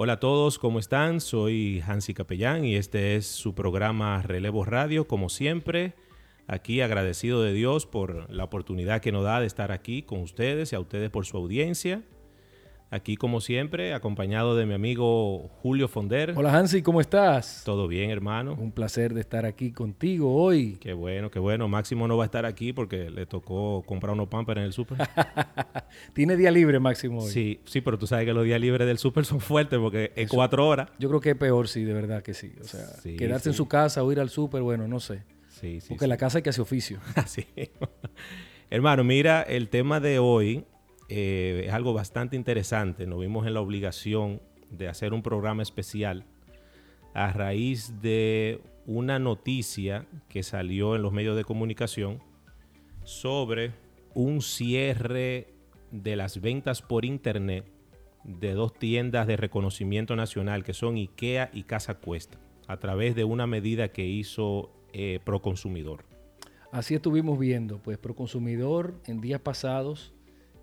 Hola 0.00 0.12
a 0.12 0.20
todos, 0.20 0.60
¿cómo 0.60 0.78
están? 0.78 1.20
Soy 1.20 1.82
Hansi 1.84 2.14
Capellán 2.14 2.64
y 2.64 2.76
este 2.76 3.16
es 3.16 3.26
su 3.26 3.56
programa 3.56 4.22
Relevo 4.22 4.64
Radio, 4.64 5.08
como 5.08 5.28
siempre. 5.28 5.94
Aquí 6.46 6.82
agradecido 6.82 7.42
de 7.42 7.52
Dios 7.52 7.84
por 7.84 8.30
la 8.32 8.44
oportunidad 8.44 9.00
que 9.00 9.10
nos 9.10 9.24
da 9.24 9.40
de 9.40 9.48
estar 9.48 9.72
aquí 9.72 10.04
con 10.04 10.20
ustedes 10.20 10.72
y 10.72 10.76
a 10.76 10.80
ustedes 10.80 11.10
por 11.10 11.26
su 11.26 11.36
audiencia. 11.36 12.04
Aquí, 12.90 13.16
como 13.16 13.42
siempre, 13.42 13.92
acompañado 13.92 14.56
de 14.56 14.64
mi 14.64 14.72
amigo 14.72 15.50
Julio 15.60 15.88
Fonder. 15.88 16.32
Hola 16.34 16.56
Hansi, 16.56 16.80
¿cómo 16.80 17.02
estás? 17.02 17.60
Todo 17.66 17.86
bien, 17.86 18.08
hermano. 18.08 18.56
Un 18.58 18.72
placer 18.72 19.12
de 19.12 19.20
estar 19.20 19.44
aquí 19.44 19.72
contigo 19.72 20.34
hoy. 20.34 20.78
Qué 20.80 20.94
bueno, 20.94 21.30
qué 21.30 21.38
bueno. 21.38 21.68
Máximo 21.68 22.08
no 22.08 22.16
va 22.16 22.24
a 22.24 22.26
estar 22.26 22.46
aquí 22.46 22.72
porque 22.72 23.10
le 23.10 23.26
tocó 23.26 23.82
comprar 23.84 24.14
unos 24.14 24.28
pampers 24.28 24.60
en 24.60 24.64
el 24.64 24.72
súper. 24.72 24.96
Tiene 26.14 26.34
día 26.38 26.50
libre 26.50 26.80
Máximo 26.80 27.24
hoy. 27.24 27.30
Sí, 27.30 27.60
sí, 27.66 27.82
pero 27.82 27.98
tú 27.98 28.06
sabes 28.06 28.24
que 28.24 28.32
los 28.32 28.44
días 28.46 28.58
libres 28.58 28.86
del 28.86 28.96
súper 28.96 29.26
son 29.26 29.40
fuertes 29.40 29.78
porque 29.78 30.12
es 30.16 30.30
cuatro 30.30 30.66
horas. 30.66 30.88
Yo 30.98 31.10
creo 31.10 31.20
que 31.20 31.30
es 31.32 31.36
peor, 31.36 31.68
sí, 31.68 31.84
de 31.84 31.92
verdad 31.92 32.22
que 32.22 32.32
sí. 32.32 32.54
O 32.58 32.64
sea, 32.64 32.86
quedarse 33.18 33.50
en 33.50 33.54
su 33.54 33.68
casa 33.68 34.02
o 34.02 34.10
ir 34.10 34.18
al 34.18 34.30
súper, 34.30 34.62
bueno, 34.62 34.88
no 34.88 34.98
sé. 34.98 35.24
Sí, 35.60 35.82
sí. 35.82 35.88
Porque 35.90 36.06
la 36.06 36.16
casa 36.16 36.38
hay 36.38 36.42
que 36.42 36.50
hacer 36.50 36.62
oficio. 36.62 37.00
Así. 37.16 37.46
Hermano, 38.70 39.04
mira, 39.04 39.42
el 39.42 39.68
tema 39.68 40.00
de 40.00 40.18
hoy 40.18 40.64
eh, 41.08 41.64
es 41.66 41.72
algo 41.72 41.94
bastante 41.94 42.36
interesante. 42.36 43.06
Nos 43.06 43.20
vimos 43.20 43.46
en 43.46 43.54
la 43.54 43.60
obligación 43.60 44.40
de 44.70 44.88
hacer 44.88 45.14
un 45.14 45.22
programa 45.22 45.62
especial 45.62 46.24
a 47.14 47.32
raíz 47.32 48.00
de 48.02 48.60
una 48.86 49.18
noticia 49.18 50.06
que 50.28 50.42
salió 50.42 50.96
en 50.96 51.02
los 51.02 51.12
medios 51.12 51.36
de 51.36 51.44
comunicación 51.44 52.22
sobre 53.04 53.72
un 54.14 54.42
cierre 54.42 55.48
de 55.90 56.16
las 56.16 56.40
ventas 56.40 56.82
por 56.82 57.04
internet 57.04 57.64
de 58.24 58.52
dos 58.52 58.74
tiendas 58.74 59.26
de 59.26 59.36
reconocimiento 59.36 60.16
nacional 60.16 60.64
que 60.64 60.74
son 60.74 60.96
IKEA 60.96 61.50
y 61.52 61.62
Casa 61.62 61.94
Cuesta 61.94 62.38
a 62.66 62.76
través 62.76 63.14
de 63.14 63.24
una 63.24 63.46
medida 63.46 63.88
que 63.88 64.06
hizo 64.06 64.70
eh, 64.92 65.20
Proconsumidor. 65.24 66.04
Así 66.70 66.94
estuvimos 66.94 67.38
viendo, 67.38 67.78
pues 67.82 67.96
Proconsumidor 67.96 69.00
en 69.06 69.22
días 69.22 69.40
pasados 69.40 70.12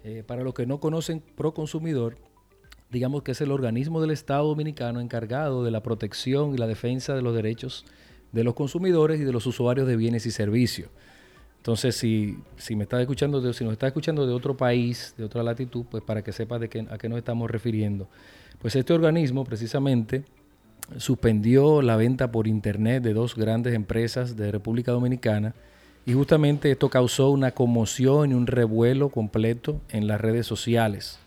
eh, 0.08 0.24
para 0.24 0.44
los 0.44 0.54
que 0.54 0.68
no 0.68 0.80
conocen 0.80 1.20
Proconsumidor, 1.36 2.18
digamos 2.92 3.24
que 3.24 3.32
es 3.32 3.42
el 3.42 3.50
organismo 3.52 4.00
del 4.02 4.12
Estado 4.12 4.48
Dominicano 4.48 5.00
encargado 5.00 5.64
de 5.64 5.72
la 5.72 5.82
protección 5.82 6.54
y 6.54 6.58
la 6.58 6.68
defensa 6.68 7.16
de 7.16 7.24
los 7.24 7.34
derechos 7.34 7.86
de 8.32 8.44
los 8.44 8.54
consumidores 8.54 9.20
y 9.20 9.24
de 9.24 9.32
los 9.32 9.48
usuarios 9.48 9.88
de 9.88 9.96
bienes 9.96 10.28
y 10.28 10.32
servicios. 10.32 10.90
Entonces, 11.58 11.96
si, 11.96 12.38
si 12.56 12.76
me 12.76 12.84
está 12.84 13.02
escuchando, 13.02 13.42
de, 13.42 13.52
si 13.56 13.64
nos 13.64 13.74
está 13.74 13.88
escuchando 13.88 14.28
de 14.28 14.34
otro 14.34 14.56
país, 14.56 15.16
de 15.18 15.24
otra 15.24 15.42
latitud, 15.42 15.86
pues 15.90 16.04
para 16.04 16.24
que 16.24 16.32
sepa 16.32 16.60
de 16.60 16.70
qué, 16.70 16.86
a 16.88 17.00
qué 17.00 17.10
nos 17.10 17.18
estamos 17.18 17.50
refiriendo. 17.50 18.08
Pues 18.60 18.76
este 18.76 18.94
organismo 18.94 19.44
precisamente 19.44 20.24
suspendió 20.98 21.82
la 21.82 21.96
venta 21.96 22.32
por 22.32 22.46
internet 22.46 23.02
de 23.02 23.16
dos 23.16 23.36
grandes 23.36 23.74
empresas 23.74 24.36
de 24.36 24.52
República 24.52 24.92
Dominicana 24.92 25.56
y 26.06 26.14
justamente 26.14 26.72
esto 26.72 26.90
causó 26.90 27.32
una 27.32 27.52
conmoción 27.52 28.32
y 28.32 28.34
un 28.36 28.48
revuelo 28.48 29.10
completo 29.10 29.82
en 29.90 30.08
las 30.08 30.22
redes 30.22 30.46
sociales. 30.46 31.20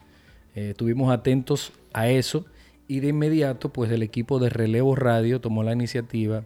Eh, 0.55 0.71
estuvimos 0.71 1.13
atentos 1.13 1.73
a 1.93 2.09
eso 2.09 2.47
y 2.87 3.01
de 3.01 3.09
inmediato 3.09 3.71
pues 3.71 3.91
el 3.91 4.03
equipo 4.03 4.39
de 4.39 4.51
Relevo 4.51 4.95
Radio 4.95 5.41
tomó 5.41 5.63
la 5.63 5.73
iniciativa 5.73 6.45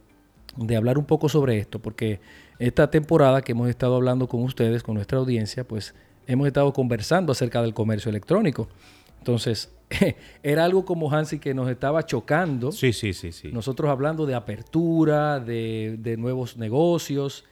de 0.56 0.76
hablar 0.76 0.98
un 0.98 1.04
poco 1.04 1.28
sobre 1.28 1.58
esto, 1.58 1.78
porque 1.78 2.20
esta 2.58 2.90
temporada 2.90 3.42
que 3.42 3.52
hemos 3.52 3.68
estado 3.68 3.96
hablando 3.96 4.28
con 4.28 4.42
ustedes, 4.42 4.82
con 4.82 4.94
nuestra 4.94 5.18
audiencia, 5.18 5.64
pues 5.64 5.94
hemos 6.26 6.46
estado 6.46 6.72
conversando 6.72 7.32
acerca 7.32 7.62
del 7.62 7.74
comercio 7.74 8.10
electrónico. 8.10 8.68
Entonces, 9.18 9.72
era 10.42 10.64
algo 10.64 10.84
como 10.84 11.12
Hansi 11.12 11.38
que 11.38 11.54
nos 11.54 11.70
estaba 11.70 12.04
chocando. 12.06 12.72
Sí, 12.72 12.92
sí, 12.92 13.12
sí, 13.12 13.32
sí. 13.32 13.50
Nosotros 13.52 13.90
hablando 13.90 14.26
de 14.26 14.34
apertura, 14.34 15.40
de, 15.40 15.96
de 15.98 16.16
nuevos 16.16 16.56
negocios, 16.56 17.44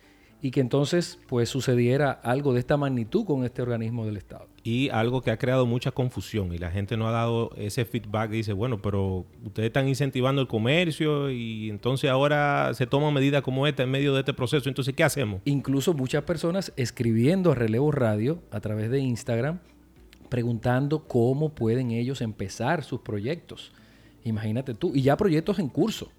y 0.42 0.50
que 0.50 0.60
entonces 0.60 1.18
pues 1.26 1.48
sucediera 1.48 2.10
algo 2.10 2.52
de 2.52 2.60
esta 2.60 2.76
magnitud 2.76 3.24
con 3.24 3.44
este 3.44 3.62
organismo 3.62 4.06
del 4.06 4.16
Estado. 4.16 4.48
Y 4.62 4.88
algo 4.90 5.22
que 5.22 5.30
ha 5.30 5.38
creado 5.38 5.66
mucha 5.66 5.90
confusión 5.90 6.52
y 6.52 6.58
la 6.58 6.70
gente 6.70 6.96
no 6.96 7.08
ha 7.08 7.12
dado 7.12 7.50
ese 7.56 7.84
feedback, 7.84 8.30
dice, 8.30 8.52
bueno, 8.52 8.80
pero 8.80 9.24
ustedes 9.44 9.68
están 9.68 9.88
incentivando 9.88 10.42
el 10.42 10.48
comercio 10.48 11.30
y 11.30 11.70
entonces 11.70 12.10
ahora 12.10 12.72
se 12.74 12.86
toman 12.86 13.14
medidas 13.14 13.42
como 13.42 13.66
esta 13.66 13.82
en 13.82 13.90
medio 13.90 14.14
de 14.14 14.20
este 14.20 14.34
proceso, 14.34 14.68
entonces 14.68 14.94
¿qué 14.94 15.04
hacemos? 15.04 15.40
Incluso 15.44 15.94
muchas 15.94 16.24
personas 16.24 16.72
escribiendo 16.76 17.52
a 17.52 17.54
Relevo 17.54 17.90
Radio 17.92 18.42
a 18.50 18.60
través 18.60 18.90
de 18.90 19.00
Instagram 19.00 19.60
preguntando 20.30 21.06
cómo 21.06 21.50
pueden 21.50 21.90
ellos 21.90 22.22
empezar 22.22 22.84
sus 22.84 23.00
proyectos. 23.00 23.72
Imagínate 24.24 24.74
tú, 24.74 24.92
y 24.94 25.02
ya 25.02 25.16
proyectos 25.16 25.58
en 25.58 25.68
curso. 25.68 26.10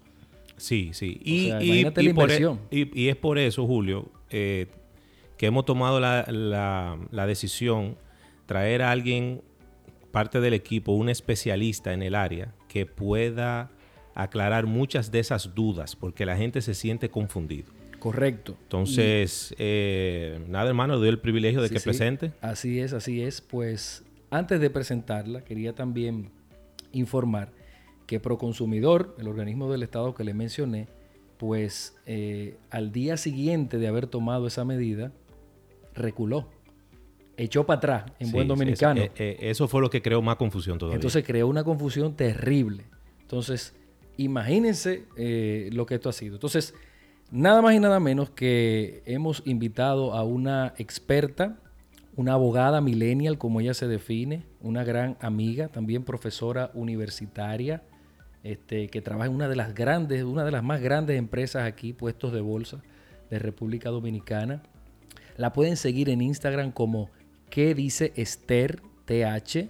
Sí, 0.56 0.90
sí. 0.92 1.20
Y, 1.24 1.52
y, 1.60 1.84
la 1.84 2.02
inversión. 2.02 2.60
y, 2.70 3.08
es 3.08 3.16
por 3.16 3.38
eso, 3.38 3.66
Julio, 3.66 4.10
eh, 4.30 4.66
que 5.36 5.46
hemos 5.46 5.64
tomado 5.64 6.00
la, 6.00 6.24
la, 6.28 7.26
decisión 7.26 7.96
traer 8.46 8.82
a 8.82 8.90
alguien, 8.90 9.42
parte 10.10 10.40
del 10.40 10.54
equipo, 10.54 10.92
un 10.92 11.08
especialista 11.08 11.92
en 11.92 12.02
el 12.02 12.14
área, 12.14 12.54
que 12.68 12.86
pueda 12.86 13.70
aclarar 14.14 14.66
muchas 14.66 15.10
de 15.10 15.18
esas 15.18 15.54
dudas, 15.54 15.96
porque 15.96 16.26
la 16.26 16.36
gente 16.36 16.60
se 16.62 16.74
siente 16.74 17.08
confundido. 17.08 17.72
Correcto. 17.98 18.56
Entonces, 18.62 19.54
eh, 19.58 20.40
nada, 20.48 20.68
hermano, 20.68 20.98
doy 20.98 21.08
el 21.08 21.18
privilegio 21.18 21.62
de 21.62 21.70
que 21.70 21.80
presente. 21.80 22.32
Así 22.40 22.80
es, 22.80 22.92
así 22.92 23.22
es. 23.22 23.40
Pues 23.40 24.04
antes 24.30 24.60
de 24.60 24.70
presentarla, 24.70 25.44
quería 25.44 25.74
también 25.74 26.30
informar 26.92 27.52
que 28.06 28.20
Proconsumidor, 28.20 29.14
el 29.18 29.28
organismo 29.28 29.70
del 29.70 29.82
Estado 29.82 30.14
que 30.14 30.24
le 30.24 30.34
mencioné, 30.34 30.88
pues 31.42 31.96
eh, 32.06 32.56
al 32.70 32.92
día 32.92 33.16
siguiente 33.16 33.78
de 33.78 33.88
haber 33.88 34.06
tomado 34.06 34.46
esa 34.46 34.64
medida, 34.64 35.10
reculó, 35.92 36.48
echó 37.36 37.66
para 37.66 37.78
atrás 37.78 38.12
en 38.20 38.30
buen 38.30 38.46
dominicano. 38.46 39.00
Eh, 39.00 39.10
eh, 39.16 39.36
eso, 39.40 39.66
fue 39.66 39.80
lo 39.80 39.90
que 39.90 40.02
creó 40.02 40.22
más 40.22 40.36
confusión 40.36 40.78
todavía. 40.78 40.94
Entonces 40.94 41.24
creó 41.26 41.48
una 41.48 41.64
confusión 41.64 42.14
terrible. 42.14 42.84
Entonces, 43.22 43.74
imagínense 44.16 45.06
lo 45.72 45.84
que 45.84 45.96
esto 45.96 46.08
ha 46.08 46.12
sido. 46.12 46.36
Entonces, 46.36 46.74
nada 47.32 47.60
más 47.60 47.74
y 47.74 47.80
nada 47.80 47.98
menos 47.98 48.30
que 48.30 49.02
hemos 49.04 49.42
invitado 49.44 50.14
a 50.14 50.22
una 50.22 50.74
experta, 50.78 51.58
una 52.14 52.34
abogada 52.34 52.80
millennial, 52.80 53.36
como 53.36 53.60
ella 53.60 53.74
se 53.74 53.88
define, 53.88 54.44
una 54.60 54.84
gran 54.84 55.16
amiga, 55.20 55.66
también 55.66 56.04
profesora 56.04 56.70
universitaria, 56.74 57.82
este, 58.44 58.88
que 58.88 59.00
trabaja 59.00 59.28
en 59.28 59.34
una 59.34 59.48
de 59.48 59.56
las 59.56 59.74
grandes, 59.74 60.24
una 60.24 60.44
de 60.44 60.50
las 60.50 60.62
más 60.62 60.80
grandes 60.80 61.18
empresas 61.18 61.64
aquí, 61.64 61.92
puestos 61.92 62.32
de 62.32 62.40
bolsa 62.40 62.82
de 63.30 63.38
República 63.38 63.90
Dominicana. 63.90 64.62
La 65.36 65.52
pueden 65.52 65.76
seguir 65.76 66.10
en 66.10 66.20
Instagram 66.20 66.72
como 66.72 67.10
que 67.50 67.74
dice 67.74 68.12
Esther 68.16 68.82
TH. 69.04 69.68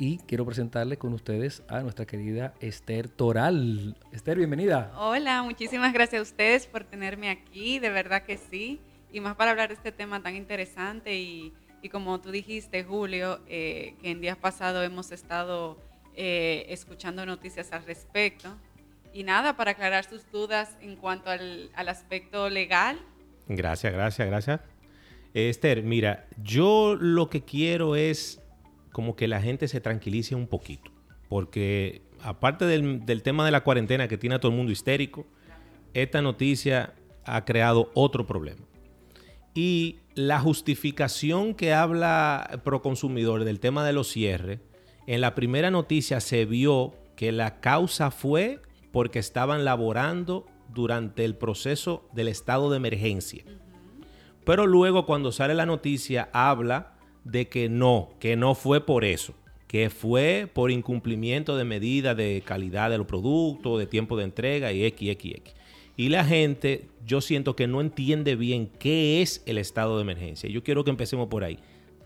Y 0.00 0.18
quiero 0.18 0.46
presentarle 0.46 0.96
con 0.96 1.12
ustedes 1.12 1.64
a 1.68 1.80
nuestra 1.80 2.06
querida 2.06 2.54
Esther 2.60 3.08
Toral. 3.08 3.96
Esther, 4.12 4.38
bienvenida. 4.38 4.92
Hola, 4.96 5.42
muchísimas 5.42 5.92
gracias 5.92 6.20
a 6.20 6.22
ustedes 6.22 6.66
por 6.68 6.84
tenerme 6.84 7.30
aquí, 7.30 7.80
de 7.80 7.90
verdad 7.90 8.22
que 8.22 8.38
sí. 8.38 8.80
Y 9.12 9.18
más 9.18 9.34
para 9.34 9.50
hablar 9.50 9.70
de 9.70 9.74
este 9.74 9.90
tema 9.90 10.22
tan 10.22 10.36
interesante 10.36 11.18
y, 11.18 11.52
como 11.90 12.20
tú 12.20 12.30
dijiste, 12.30 12.84
Julio, 12.84 13.40
eh, 13.48 13.96
que 14.00 14.10
en 14.10 14.20
días 14.20 14.36
pasados 14.36 14.86
hemos 14.86 15.10
estado 15.10 15.78
eh, 16.20 16.66
escuchando 16.70 17.24
noticias 17.24 17.72
al 17.72 17.84
respecto. 17.84 18.48
Y 19.12 19.22
nada, 19.22 19.56
para 19.56 19.70
aclarar 19.70 20.04
sus 20.04 20.28
dudas 20.32 20.76
en 20.80 20.96
cuanto 20.96 21.30
al, 21.30 21.70
aspecto 21.76 22.50
legal. 22.50 22.98
Gracias, 23.46 23.92
gracias, 23.92 24.26
gracias. 24.26 24.60
Esther, 25.32 25.84
mira, 25.84 26.26
yo 26.42 26.96
lo 26.98 27.30
que 27.30 27.44
quiero 27.44 27.94
es 27.94 28.42
como 28.90 29.14
que 29.14 29.28
la 29.28 29.40
gente 29.40 29.68
se 29.68 29.80
tranquilice 29.80 30.34
un 30.34 30.48
poquito, 30.48 30.90
porque 31.28 32.02
aparte 32.20 32.64
del, 32.64 33.06
del, 33.06 33.22
tema 33.22 33.44
de 33.44 33.52
la 33.52 33.62
cuarentena 33.62 34.08
que 34.08 34.18
tiene 34.18 34.34
a 34.34 34.40
todo 34.40 34.50
el 34.50 34.58
mundo 34.58 34.72
histérico, 34.72 35.24
esta 35.94 36.20
noticia 36.20 36.94
ha 37.24 37.44
creado 37.44 37.92
otro 37.94 38.26
problema. 38.26 38.66
Y 39.54 40.00
la 40.16 40.40
justificación 40.40 41.54
que 41.54 41.72
habla 41.74 42.60
Proconsumidor 42.64 43.44
del 43.44 43.60
tema 43.60 43.86
de 43.86 43.92
los 43.92 44.08
cierres 44.08 44.58
en 45.08 45.22
la 45.22 45.34
primera 45.34 45.70
noticia 45.70 46.20
se 46.20 46.44
vio 46.44 46.92
que 47.16 47.32
la 47.32 47.60
causa 47.60 48.10
fue 48.10 48.60
porque 48.92 49.18
estaban 49.18 49.64
laborando 49.64 50.44
durante 50.74 51.24
el 51.24 51.34
proceso 51.34 52.06
del 52.12 52.28
estado 52.28 52.70
de 52.70 52.76
emergencia. 52.76 53.42
Pero 54.44 54.66
luego 54.66 55.06
cuando 55.06 55.32
sale 55.32 55.54
la 55.54 55.64
noticia 55.64 56.28
habla 56.34 56.92
de 57.24 57.48
que 57.48 57.70
no, 57.70 58.10
que 58.20 58.36
no 58.36 58.54
fue 58.54 58.84
por 58.84 59.02
eso, 59.02 59.32
que 59.66 59.88
fue 59.88 60.46
por 60.52 60.70
incumplimiento 60.70 61.56
de 61.56 61.64
medidas 61.64 62.14
de 62.14 62.42
calidad 62.44 62.90
de 62.90 62.98
los 62.98 63.06
productos, 63.06 63.78
de 63.78 63.86
tiempo 63.86 64.14
de 64.18 64.24
entrega 64.24 64.74
y 64.74 64.84
x, 64.84 65.08
x, 65.08 65.34
x. 65.36 65.54
Y 65.96 66.10
la 66.10 66.22
gente, 66.22 66.90
yo 67.06 67.22
siento 67.22 67.56
que 67.56 67.66
no 67.66 67.80
entiende 67.80 68.36
bien 68.36 68.70
qué 68.78 69.22
es 69.22 69.42
el 69.46 69.56
estado 69.56 69.96
de 69.96 70.02
emergencia. 70.02 70.50
Yo 70.50 70.62
quiero 70.62 70.84
que 70.84 70.90
empecemos 70.90 71.28
por 71.28 71.44
ahí. 71.44 71.58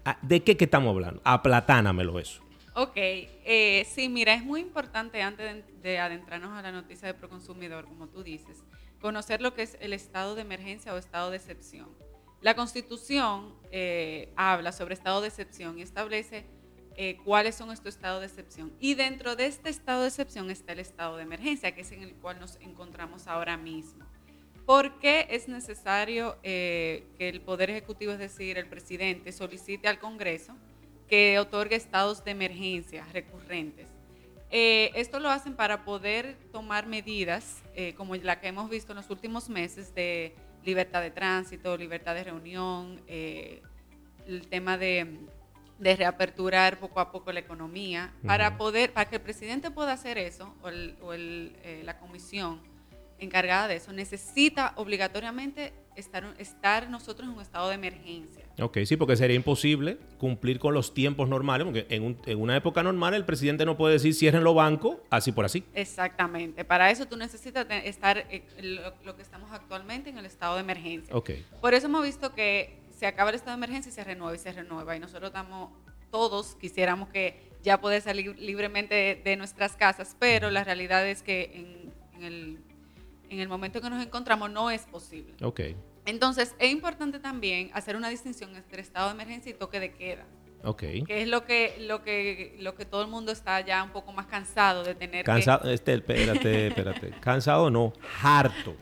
Ah, 0.04 0.20
¿De 0.22 0.44
qué 0.44 0.56
estamos 0.56 0.90
hablando? 0.94 1.20
Aplatánamelo 1.24 2.20
eso. 2.20 2.42
Ok, 2.74 2.92
eh, 2.96 3.86
sí, 3.86 4.08
mira, 4.08 4.32
es 4.32 4.42
muy 4.42 4.62
importante 4.62 5.20
antes 5.20 5.62
de, 5.82 5.98
adentrarnos 5.98 6.52
a 6.52 6.62
la 6.62 6.72
noticia 6.72 7.06
de 7.06 7.12
Proconsumidor, 7.12 7.84
como 7.84 8.08
tú 8.08 8.22
dices, 8.22 8.64
conocer 8.98 9.42
lo 9.42 9.52
que 9.52 9.62
es 9.62 9.76
el 9.80 9.92
estado 9.92 10.34
de 10.34 10.40
emergencia 10.40 10.94
o 10.94 10.96
estado 10.96 11.30
de 11.30 11.36
excepción. 11.36 11.90
La 12.40 12.54
Constitución 12.54 13.54
eh, 13.72 14.32
habla 14.36 14.72
sobre 14.72 14.94
estado 14.94 15.20
de 15.20 15.28
excepción 15.28 15.78
y 15.78 15.82
establece 15.82 16.46
eh, 16.96 17.18
cuáles 17.26 17.56
son 17.56 17.72
estos 17.72 17.94
estados 17.94 18.20
de 18.20 18.26
excepción. 18.28 18.72
Y 18.80 18.94
dentro 18.94 19.36
de 19.36 19.46
este 19.46 19.68
estado 19.68 20.00
de 20.00 20.08
excepción 20.08 20.50
está 20.50 20.72
el 20.72 20.80
estado 20.80 21.18
de 21.18 21.24
emergencia, 21.24 21.74
que 21.74 21.82
es 21.82 21.92
en 21.92 22.02
el 22.02 22.14
cual 22.14 22.40
nos 22.40 22.56
encontramos 22.62 23.26
ahora 23.26 23.58
mismo. 23.58 24.06
¿Por 24.64 24.98
qué 24.98 25.26
es 25.28 25.46
necesario 25.46 26.38
que 26.42 27.04
el 27.18 27.42
Poder 27.42 27.68
Ejecutivo, 27.68 28.12
es 28.12 28.18
decir, 28.18 28.56
el 28.56 28.68
presidente, 28.68 29.30
solicite 29.32 29.88
al 29.88 29.98
Congreso 29.98 30.56
que 31.12 31.38
otorgue 31.38 31.76
estados 31.76 32.24
de 32.24 32.30
emergencia 32.30 33.06
recurrentes. 33.12 33.86
Eh, 34.50 34.90
esto 34.94 35.20
lo 35.20 35.28
hacen 35.28 35.54
para 35.54 35.84
poder 35.84 36.38
tomar 36.50 36.86
medidas 36.86 37.62
eh, 37.74 37.92
como 37.98 38.16
la 38.16 38.40
que 38.40 38.48
hemos 38.48 38.70
visto 38.70 38.92
en 38.92 38.96
los 38.96 39.10
últimos 39.10 39.50
meses 39.50 39.94
de 39.94 40.34
libertad 40.64 41.02
de 41.02 41.10
tránsito, 41.10 41.76
libertad 41.76 42.14
de 42.14 42.24
reunión, 42.24 43.02
eh, 43.08 43.60
el 44.26 44.48
tema 44.48 44.78
de, 44.78 45.18
reaperturar 45.78 46.80
poco 46.80 46.98
a 46.98 47.12
poco 47.12 47.30
la 47.30 47.40
economía, 47.40 48.14
para 48.24 48.56
poder, 48.56 48.94
para 48.94 49.10
que 49.10 49.16
el 49.16 49.22
presidente 49.22 49.70
pueda 49.70 49.92
hacer 49.92 50.16
eso, 50.16 50.54
o, 50.62 50.70
la 51.12 51.98
comisión 51.98 52.58
encargada 53.22 53.68
de 53.68 53.76
eso, 53.76 53.92
necesita 53.92 54.72
obligatoriamente 54.76 55.72
estar, 55.96 56.34
estar 56.38 56.90
nosotros 56.90 57.28
en 57.28 57.34
un 57.34 57.40
estado 57.40 57.68
de 57.68 57.74
emergencia. 57.74 58.44
Ok, 58.60 58.78
sí, 58.84 58.96
porque 58.96 59.16
sería 59.16 59.36
imposible 59.36 59.98
cumplir 60.18 60.58
con 60.58 60.74
los 60.74 60.94
tiempos 60.94 61.28
normales, 61.28 61.66
porque 61.66 61.86
en, 61.90 62.40
una 62.40 62.56
época 62.56 62.82
normal 62.82 63.14
el 63.14 63.24
presidente 63.24 63.64
no 63.64 63.76
puede 63.76 63.94
decir 63.94 64.14
cierren 64.14 64.44
los 64.44 64.54
bancos 64.54 64.96
así 65.10 65.32
por 65.32 65.44
así. 65.44 65.64
Exactamente, 65.74 66.64
para 66.64 66.90
eso 66.90 67.06
tú 67.06 67.16
necesitas 67.16 67.66
estar 67.84 68.18
eh, 68.18 68.42
lo, 69.04 69.16
que 69.16 69.22
estamos 69.22 69.50
actualmente 69.52 70.10
en 70.10 70.18
el 70.18 70.26
estado 70.26 70.56
de 70.56 70.60
emergencia. 70.62 71.14
Ok. 71.14 71.30
Por 71.60 71.74
eso 71.74 71.86
hemos 71.86 72.02
visto 72.02 72.34
que 72.34 72.78
se 72.90 73.06
acaba 73.06 73.30
el 73.30 73.36
estado 73.36 73.56
de 73.56 73.64
emergencia 73.64 73.90
y 73.90 73.92
se 73.92 74.04
renueva 74.04 74.34
y 74.34 74.38
se 74.38 74.52
renueva, 74.52 74.96
y 74.96 75.00
nosotros 75.00 75.28
estamos, 75.28 75.70
todos 76.10 76.56
quisiéramos 76.56 77.08
que 77.08 77.52
ya 77.62 77.80
poder 77.80 78.02
salir 78.02 78.38
libremente 78.38 79.20
de, 79.24 79.36
nuestras 79.36 79.76
casas, 79.76 80.16
pero 80.18 80.50
la 80.50 80.64
realidad 80.64 81.06
es 81.06 81.22
que 81.22 81.50
en, 81.54 82.24
el, 82.24 82.58
en 83.32 83.40
el 83.40 83.48
momento 83.48 83.78
en 83.78 83.84
que 83.84 83.90
nos 83.90 84.04
encontramos 84.04 84.50
no 84.50 84.70
es 84.70 84.82
posible. 84.82 85.34
Ok. 85.42 85.60
Entonces, 86.04 86.54
es 86.58 86.70
importante 86.70 87.18
también 87.18 87.70
hacer 87.72 87.96
una 87.96 88.08
distinción 88.10 88.54
entre 88.56 88.82
estado 88.82 89.08
de 89.08 89.14
emergencia 89.14 89.50
y 89.50 89.54
toque 89.54 89.80
de 89.80 89.92
queda. 89.92 90.26
Ok. 90.64 90.80
Que 91.06 91.22
es 91.22 91.28
lo 91.28 91.44
que, 91.44 91.76
lo 91.80 92.02
que, 92.02 92.56
lo 92.60 92.74
que 92.74 92.84
todo 92.84 93.02
el 93.02 93.08
mundo 93.08 93.32
está 93.32 93.60
ya 93.62 93.82
un 93.82 93.90
poco 93.90 94.12
más 94.12 94.26
cansado 94.26 94.84
de 94.84 94.94
tener. 94.94 95.24
Cansado, 95.24 95.70
este, 95.70 95.94
espérate, 95.94 96.68
espérate. 96.68 97.10
cansado 97.20 97.70
no, 97.70 97.92
harto. 98.22 98.76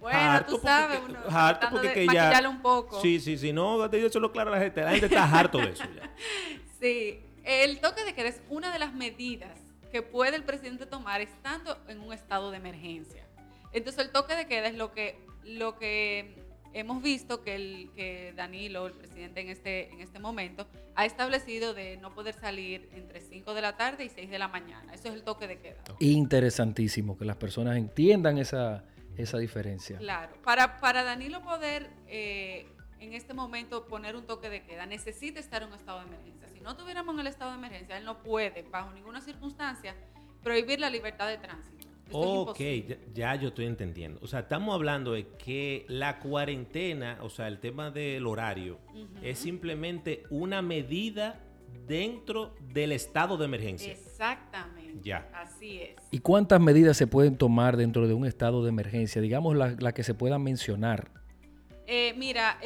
Bueno, 0.00 0.46
tú 0.46 0.58
sabes, 0.62 0.98
uno 1.06 1.18
harto 1.28 1.68
porque 1.70 1.92
que 1.92 2.06
ya, 2.06 2.42
un 2.48 2.62
poco. 2.62 3.02
Sí, 3.02 3.20
sí, 3.20 3.36
sí, 3.36 3.52
no, 3.52 3.84
eso 3.84 4.18
lo 4.18 4.32
claro 4.32 4.50
a 4.50 4.56
la 4.56 4.62
gente. 4.62 4.80
La 4.80 4.92
gente 4.92 5.06
está 5.06 5.24
harto 5.24 5.58
de 5.58 5.70
eso 5.70 5.84
ya. 5.94 6.10
Sí, 6.80 7.20
el 7.44 7.78
toque 7.80 8.02
de 8.06 8.14
queda 8.14 8.28
es 8.28 8.40
una 8.48 8.72
de 8.72 8.78
las 8.78 8.94
medidas 8.94 9.58
que 9.92 10.00
puede 10.00 10.36
el 10.36 10.44
presidente 10.44 10.86
tomar 10.86 11.20
estando 11.20 11.76
en 11.88 12.00
un 12.00 12.12
estado 12.12 12.50
de 12.50 12.56
emergencia. 12.56 13.26
Entonces, 13.72 14.04
el 14.04 14.10
toque 14.10 14.34
de 14.34 14.46
queda 14.46 14.68
es 14.68 14.74
lo 14.74 14.92
que, 14.92 15.18
lo 15.44 15.78
que 15.78 16.34
hemos 16.72 17.02
visto 17.02 17.42
que, 17.42 17.54
el, 17.54 17.90
que 17.94 18.32
Danilo, 18.36 18.86
el 18.86 18.92
presidente 18.92 19.40
en 19.40 19.48
este, 19.48 19.90
en 19.90 20.00
este 20.00 20.18
momento, 20.18 20.66
ha 20.94 21.04
establecido 21.04 21.74
de 21.74 21.96
no 21.96 22.14
poder 22.14 22.34
salir 22.34 22.88
entre 22.94 23.20
5 23.20 23.54
de 23.54 23.60
la 23.60 23.76
tarde 23.76 24.04
y 24.04 24.08
6 24.08 24.30
de 24.30 24.38
la 24.38 24.48
mañana. 24.48 24.92
Eso 24.94 25.08
es 25.08 25.14
el 25.14 25.22
toque 25.22 25.46
de 25.46 25.58
queda. 25.58 25.82
Interesantísimo 25.98 27.16
que 27.18 27.24
las 27.24 27.36
personas 27.36 27.76
entiendan 27.76 28.38
esa, 28.38 28.84
esa 29.16 29.38
diferencia. 29.38 29.98
Claro, 29.98 30.32
para, 30.42 30.80
para 30.80 31.02
Danilo 31.02 31.42
poder 31.42 31.90
eh, 32.08 32.66
en 33.00 33.14
este 33.14 33.34
momento 33.34 33.86
poner 33.86 34.16
un 34.16 34.24
toque 34.24 34.50
de 34.50 34.62
queda, 34.62 34.86
necesita 34.86 35.40
estar 35.40 35.62
en 35.62 35.68
un 35.68 35.74
estado 35.74 36.00
de 36.00 36.06
emergencia. 36.06 36.48
Si 36.48 36.60
no 36.60 36.76
tuviéramos 36.76 37.18
el 37.18 37.26
estado 37.26 37.52
de 37.52 37.58
emergencia, 37.58 37.96
él 37.96 38.04
no 38.04 38.22
puede, 38.22 38.62
bajo 38.62 38.92
ninguna 38.92 39.20
circunstancia, 39.20 39.94
prohibir 40.42 40.80
la 40.80 40.90
libertad 40.90 41.28
de 41.28 41.38
tránsito 41.38 41.79
ok, 42.12 42.58
ya, 43.14 43.34
yo 43.36 43.48
estoy 43.48 43.66
entendiendo. 43.66 44.20
O 44.22 44.26
sea, 44.26 44.40
estamos 44.40 44.74
hablando 44.74 45.12
de 45.12 45.28
que 45.28 45.84
la 45.88 46.18
cuarentena, 46.18 47.18
o 47.22 47.30
sea, 47.30 47.48
el 47.48 47.58
tema 47.58 47.90
del 47.90 48.26
horario, 48.26 48.78
es 49.22 49.38
simplemente 49.38 50.24
una 50.30 50.62
medida 50.62 51.40
dentro 51.86 52.54
del 52.72 52.92
estado 52.92 53.36
de 53.36 53.44
emergencia. 53.44 53.92
Exactamente. 53.92 55.00
Ya. 55.02 55.28
Así 55.34 55.80
es. 55.80 55.96
¿Y 56.10 56.18
cuántas 56.18 56.60
medidas 56.60 56.96
se 56.96 57.06
pueden 57.06 57.36
tomar 57.36 57.76
dentro 57.76 58.06
de 58.06 58.14
un 58.14 58.26
estado 58.26 58.62
de 58.62 58.68
emergencia? 58.68 59.20
Digamos 59.20 59.56
la, 59.56 59.92
que 59.92 60.02
se 60.02 60.14
puedan 60.14 60.42
mencionar. 60.42 61.10
Eh, 61.86 62.14
mira, 62.16 62.58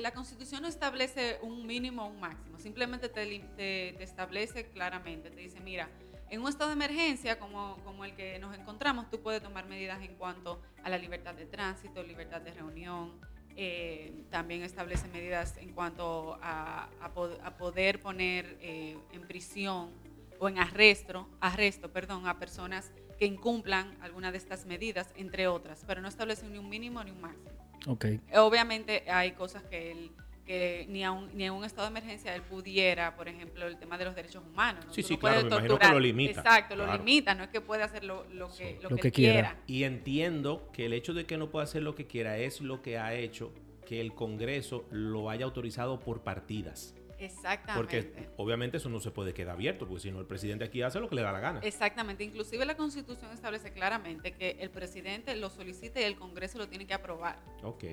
la 0.00 0.12
Constitución 0.12 0.62
no 0.62 0.68
establece 0.68 1.38
un 1.42 1.66
mínimo 1.66 2.04
o 2.04 2.08
un 2.08 2.20
máximo. 2.20 2.58
Simplemente 2.60 3.08
te 3.08 4.02
establece 4.02 4.66
claramente, 4.70 5.30
te 5.30 5.40
dice, 5.40 5.60
mira, 5.60 5.88
en 6.30 6.40
un 6.40 6.48
estado 6.48 6.70
de 6.70 6.74
emergencia 6.74 7.38
como, 7.38 7.76
como 7.84 8.04
el 8.04 8.14
que 8.14 8.38
nos 8.38 8.56
encontramos, 8.56 9.10
tú 9.10 9.20
puedes 9.20 9.42
tomar 9.42 9.66
medidas 9.66 10.00
en 10.02 10.14
cuanto 10.14 10.62
a 10.82 10.88
la 10.88 10.96
libertad 10.96 11.34
de 11.34 11.44
tránsito, 11.44 12.02
libertad 12.02 12.40
de 12.40 12.52
reunión, 12.52 13.20
eh, 13.56 14.24
también 14.30 14.62
establece 14.62 15.08
medidas 15.08 15.56
en 15.58 15.72
cuanto 15.72 16.38
a, 16.40 16.88
a, 17.00 17.56
poder 17.58 18.00
poner 18.00 18.56
eh, 18.60 18.96
en 19.12 19.22
prisión 19.22 19.90
o 20.38 20.48
en 20.48 20.58
arresto, 20.58 21.28
arresto 21.40 21.92
perdón, 21.92 22.26
a 22.28 22.38
personas 22.38 22.92
que 23.18 23.26
incumplan 23.26 23.98
alguna 24.00 24.32
de 24.32 24.38
estas 24.38 24.64
medidas, 24.64 25.12
entre 25.16 25.48
otras, 25.48 25.84
pero 25.86 26.00
no 26.00 26.08
establece 26.08 26.48
ni 26.48 26.58
un 26.58 26.68
mínimo 26.68 27.02
ni 27.04 27.10
un 27.10 27.20
máximo. 27.20 27.50
Okay. 27.86 28.20
Obviamente 28.34 29.10
hay 29.10 29.32
cosas 29.32 29.62
que 29.64 29.90
el 29.92 30.12
que 30.50 30.84
ni, 30.88 31.04
ni 31.34 31.44
en 31.44 31.52
un 31.52 31.64
estado 31.64 31.88
de 31.88 31.96
emergencia 31.96 32.34
él 32.34 32.42
pudiera, 32.42 33.14
por 33.14 33.28
ejemplo, 33.28 33.68
el 33.68 33.78
tema 33.78 33.96
de 33.96 34.04
los 34.04 34.16
derechos 34.16 34.42
humanos. 34.44 34.84
Sí, 34.90 35.04
sí, 35.04 35.16
claro, 35.16 35.42
me 35.42 35.46
imagino 35.46 35.78
que 35.78 35.88
lo 35.88 36.00
limita. 36.00 36.40
Exacto, 36.40 36.74
lo 36.74 36.92
limita, 36.92 37.36
no 37.36 37.44
es 37.44 37.50
que 37.50 37.60
puede 37.60 37.84
hacer 37.84 38.02
lo, 38.02 38.24
que, 38.58 38.80
lo, 38.82 38.96
que, 38.96 39.12
quiera. 39.12 39.58
Y 39.68 39.84
entiendo 39.84 40.68
que 40.72 40.86
el 40.86 40.92
hecho 40.92 41.14
de 41.14 41.24
que 41.24 41.38
no 41.38 41.52
pueda 41.52 41.62
hacer 41.62 41.82
lo 41.82 41.94
que 41.94 42.08
quiera 42.08 42.36
es 42.36 42.60
lo 42.60 42.82
que 42.82 42.98
ha 42.98 43.14
hecho 43.14 43.52
que 43.86 44.00
el 44.00 44.12
Congreso 44.12 44.86
lo 44.90 45.30
haya 45.30 45.44
autorizado 45.44 46.00
por 46.00 46.22
partidas. 46.24 46.96
Exactamente. 47.20 47.74
Porque 47.74 48.28
obviamente 48.36 48.78
eso 48.78 48.88
no 48.88 48.98
se 48.98 49.12
puede 49.12 49.32
quedar 49.32 49.54
abierto, 49.54 49.86
porque 49.86 50.02
si 50.02 50.10
no 50.10 50.18
el 50.18 50.26
presidente 50.26 50.64
aquí 50.64 50.82
hace 50.82 50.98
lo 50.98 51.08
que 51.08 51.14
le 51.14 51.22
da 51.22 51.30
la 51.30 51.38
gana. 51.38 51.60
Exactamente. 51.62 52.24
Inclusive 52.24 52.64
la 52.64 52.76
Constitución 52.76 53.30
establece 53.30 53.72
claramente 53.72 54.32
que 54.32 54.56
el 54.58 54.70
presidente 54.70 55.36
lo 55.36 55.48
solicite 55.48 56.00
y 56.00 56.04
el 56.04 56.16
Congreso 56.16 56.58
lo 56.58 56.68
tiene 56.68 56.88
que 56.88 56.94
aprobar. 56.94 57.38
Ok. 57.62 57.84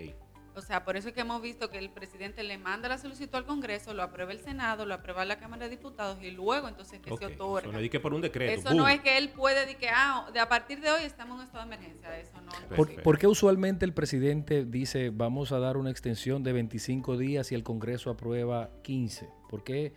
O 0.58 0.62
sea, 0.62 0.84
por 0.84 0.98
eso 0.98 1.10
es 1.10 1.14
que 1.14 1.22
hemos 1.22 1.40
visto 1.40 1.70
que 1.70 1.78
el 1.78 1.92
presidente 1.92 2.42
le 2.42 2.58
manda 2.58 2.90
la 2.90 2.98
solicitud 2.98 3.36
al 3.36 3.46
Congreso, 3.46 3.94
lo 3.94 4.02
aprueba 4.02 4.32
el 4.32 4.40
Senado, 4.40 4.88
lo 4.88 4.96
aprueba 4.96 5.24
la 5.24 5.38
Cámara 5.38 5.66
de 5.66 5.70
Diputados 5.70 6.18
y 6.24 6.32
luego 6.32 6.68
entonces 6.68 7.00
que 7.00 7.16
se 7.16 7.26
otorga. 7.28 7.70
Eso 7.70 7.72
no 7.72 7.80
es 7.80 8.00
por 8.00 8.14
un 8.16 8.22
decreto. 8.22 8.60
Eso 8.60 8.74
no 8.74 8.88
es 8.88 9.00
que 9.02 9.20
él 9.20 9.30
puede 9.30 9.60
decir 9.62 9.78
que 9.78 9.90
ah, 9.90 10.28
de 10.34 10.40
a 10.40 10.50
partir 10.50 10.82
de 10.82 10.90
hoy 10.90 11.04
estamos 11.04 11.36
en 11.36 11.42
un 11.42 11.46
estado 11.46 11.68
de 11.68 11.76
emergencia. 11.76 12.20
Eso 12.20 12.42
no. 12.42 12.76
¿Por, 13.04 13.20
qué 13.20 13.28
usualmente 13.28 13.86
el 13.86 13.94
presidente 13.94 14.66
dice 14.66 15.12
vamos 15.12 15.52
a 15.52 15.60
dar 15.60 15.78
una 15.78 15.92
extensión 15.92 16.44
de 16.44 16.54
25 16.54 17.18
días 17.18 17.52
y 17.52 17.56
el 17.56 17.62
Congreso 17.64 18.10
aprueba 18.10 18.72
15? 18.82 19.30
¿Por 19.50 19.64
qué 19.64 19.94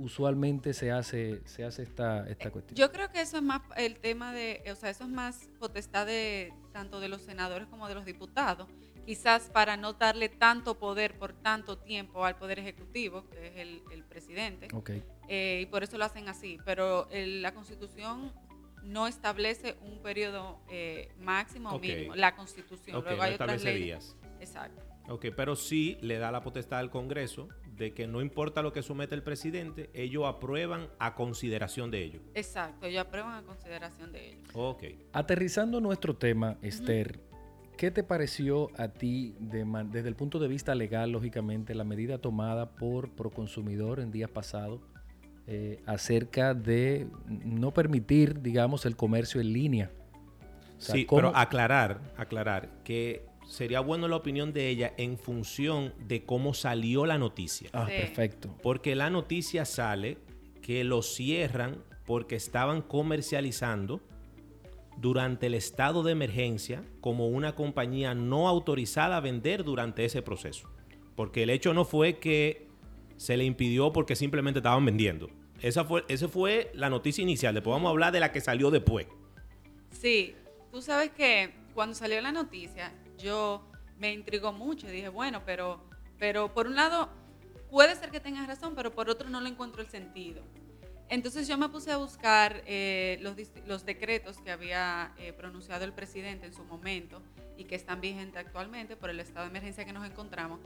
usualmente 0.00 0.74
se 0.74 0.90
hace 0.90 1.40
se 1.44 1.62
hace 1.62 1.84
esta, 1.84 2.28
esta 2.28 2.50
cuestión? 2.50 2.76
Yo 2.76 2.90
creo 2.90 3.12
que 3.12 3.20
eso 3.20 3.36
es 3.36 3.44
más 3.44 3.62
el 3.76 4.00
tema 4.00 4.32
de, 4.32 4.60
o 4.72 4.74
sea, 4.74 4.90
eso 4.90 5.04
es 5.04 5.10
más 5.10 5.48
potestad 5.60 6.04
de 6.04 6.52
tanto 6.72 6.98
de 6.98 7.08
los 7.08 7.22
senadores 7.22 7.68
como 7.68 7.86
de 7.86 7.94
los 7.94 8.04
diputados 8.04 8.68
quizás 9.04 9.50
para 9.50 9.76
no 9.76 9.92
darle 9.94 10.28
tanto 10.28 10.78
poder 10.78 11.18
por 11.18 11.32
tanto 11.32 11.78
tiempo 11.78 12.24
al 12.24 12.36
Poder 12.36 12.58
Ejecutivo, 12.58 13.28
que 13.30 13.46
es 13.48 13.56
el, 13.56 14.04
presidente. 14.04 14.68
Eh, 15.28 15.60
y 15.62 15.66
por 15.66 15.82
eso 15.82 15.98
lo 15.98 16.04
hacen 16.04 16.28
así. 16.28 16.58
Pero 16.64 17.08
la 17.12 17.52
Constitución 17.52 18.32
no 18.82 19.06
establece 19.06 19.76
un 19.82 20.02
periodo 20.02 20.60
eh, 20.70 21.12
máximo 21.18 21.70
o 21.70 21.78
mínimo. 21.78 22.14
La 22.14 22.36
Constitución. 22.36 23.02
Luego 23.02 23.22
hay 23.22 23.34
otras 23.34 23.62
leyes. 23.64 23.84
días. 23.84 24.16
Exacto. 24.40 24.82
Ok, 25.08 25.26
pero 25.36 25.54
sí 25.54 25.98
le 26.00 26.18
da 26.18 26.30
la 26.30 26.42
potestad 26.42 26.78
al 26.78 26.90
Congreso 26.90 27.48
de 27.76 27.92
que 27.92 28.06
no 28.06 28.20
importa 28.20 28.62
lo 28.62 28.72
que 28.72 28.82
somete 28.82 29.14
el 29.14 29.22
presidente, 29.22 29.90
ellos 29.94 30.24
aprueban 30.26 30.88
a 30.98 31.14
consideración 31.14 31.90
de 31.90 32.04
ellos. 32.04 32.22
Exacto, 32.34 32.86
ellos 32.86 33.02
aprueban 33.02 33.34
a 33.34 33.42
consideración 33.42 34.12
de 34.12 34.28
ellos. 34.28 34.48
Ok. 34.54 34.84
Aterrizando 35.12 35.80
nuestro 35.80 36.16
tema, 36.16 36.56
Esther, 36.62 37.20
¿Qué 37.76 37.90
te 37.90 38.04
pareció 38.04 38.70
a 38.76 38.88
ti 38.88 39.34
desde 39.40 40.08
el 40.08 40.14
punto 40.14 40.38
de 40.38 40.48
vista 40.48 40.74
legal, 40.74 41.10
lógicamente, 41.10 41.74
la 41.74 41.84
medida 41.84 42.18
tomada 42.18 42.70
por 42.70 43.10
Proconsumidor 43.10 44.00
en 44.00 44.10
días 44.10 44.30
pasados 44.30 44.80
eh, 45.46 45.82
acerca 45.84 46.54
de 46.54 47.08
no 47.26 47.72
permitir, 47.72 48.40
digamos, 48.40 48.86
el 48.86 48.96
comercio 48.96 49.40
en 49.40 49.52
línea? 49.52 49.90
sí, 50.78 51.06
pero 51.08 51.34
aclarar, 51.34 52.00
aclarar 52.16 52.68
que 52.84 53.26
sería 53.46 53.80
bueno 53.80 54.08
la 54.08 54.16
opinión 54.16 54.52
de 54.52 54.68
ella 54.68 54.92
en 54.96 55.18
función 55.18 55.94
de 56.06 56.24
cómo 56.24 56.54
salió 56.54 57.06
la 57.06 57.18
noticia. 57.18 57.70
Ah, 57.72 57.86
perfecto. 57.86 58.54
Porque 58.62 58.94
la 58.94 59.10
noticia 59.10 59.64
sale 59.64 60.18
que 60.62 60.84
lo 60.84 61.02
cierran 61.02 61.82
porque 62.06 62.36
estaban 62.36 62.82
comercializando 62.82 64.00
durante 64.96 65.46
el 65.46 65.54
estado 65.54 66.02
de 66.02 66.12
emergencia 66.12 66.84
como 67.00 67.28
una 67.28 67.54
compañía 67.54 68.14
no 68.14 68.48
autorizada 68.48 69.16
a 69.16 69.20
vender 69.20 69.64
durante 69.64 70.04
ese 70.04 70.22
proceso. 70.22 70.70
Porque 71.16 71.42
el 71.42 71.50
hecho 71.50 71.74
no 71.74 71.84
fue 71.84 72.18
que 72.18 72.68
se 73.16 73.36
le 73.36 73.44
impidió 73.44 73.92
porque 73.92 74.16
simplemente 74.16 74.58
estaban 74.58 74.84
vendiendo. 74.84 75.28
Esa 75.60 75.84
fue, 75.84 76.04
esa 76.08 76.28
fue 76.28 76.70
la 76.74 76.90
noticia 76.90 77.22
inicial. 77.22 77.54
Después 77.54 77.72
vamos 77.72 77.88
a 77.88 77.90
hablar 77.90 78.12
de 78.12 78.20
la 78.20 78.32
que 78.32 78.40
salió 78.40 78.70
después. 78.70 79.06
Sí, 79.90 80.34
tú 80.70 80.82
sabes 80.82 81.10
que 81.10 81.54
cuando 81.74 81.94
salió 81.94 82.20
la 82.20 82.32
noticia, 82.32 82.92
yo 83.18 83.64
me 83.98 84.12
intrigó 84.12 84.52
mucho 84.52 84.88
y 84.88 84.92
dije, 84.92 85.08
bueno, 85.08 85.42
pero, 85.46 85.80
pero 86.18 86.52
por 86.52 86.66
un 86.66 86.74
lado 86.74 87.08
puede 87.70 87.94
ser 87.96 88.10
que 88.10 88.20
tengas 88.20 88.46
razón, 88.46 88.74
pero 88.74 88.92
por 88.92 89.08
otro 89.08 89.30
no 89.30 89.40
le 89.40 89.48
encuentro 89.48 89.82
el 89.82 89.88
sentido. 89.88 90.42
Entonces 91.08 91.46
yo 91.46 91.58
me 91.58 91.68
puse 91.68 91.92
a 91.92 91.96
buscar 91.96 92.62
eh, 92.66 93.18
los, 93.20 93.84
decretos 93.84 94.38
que 94.38 94.50
había 94.50 95.12
eh, 95.18 95.32
pronunciado 95.32 95.84
el 95.84 95.92
presidente 95.92 96.46
en 96.46 96.54
su 96.54 96.64
momento 96.64 97.22
y 97.56 97.64
que 97.64 97.74
están 97.74 98.00
vigentes 98.00 98.36
actualmente 98.36 98.96
por 98.96 99.10
el 99.10 99.20
estado 99.20 99.44
de 99.44 99.50
emergencia 99.50 99.84
que 99.84 99.92
nos 99.92 100.06
encontramos. 100.06 100.60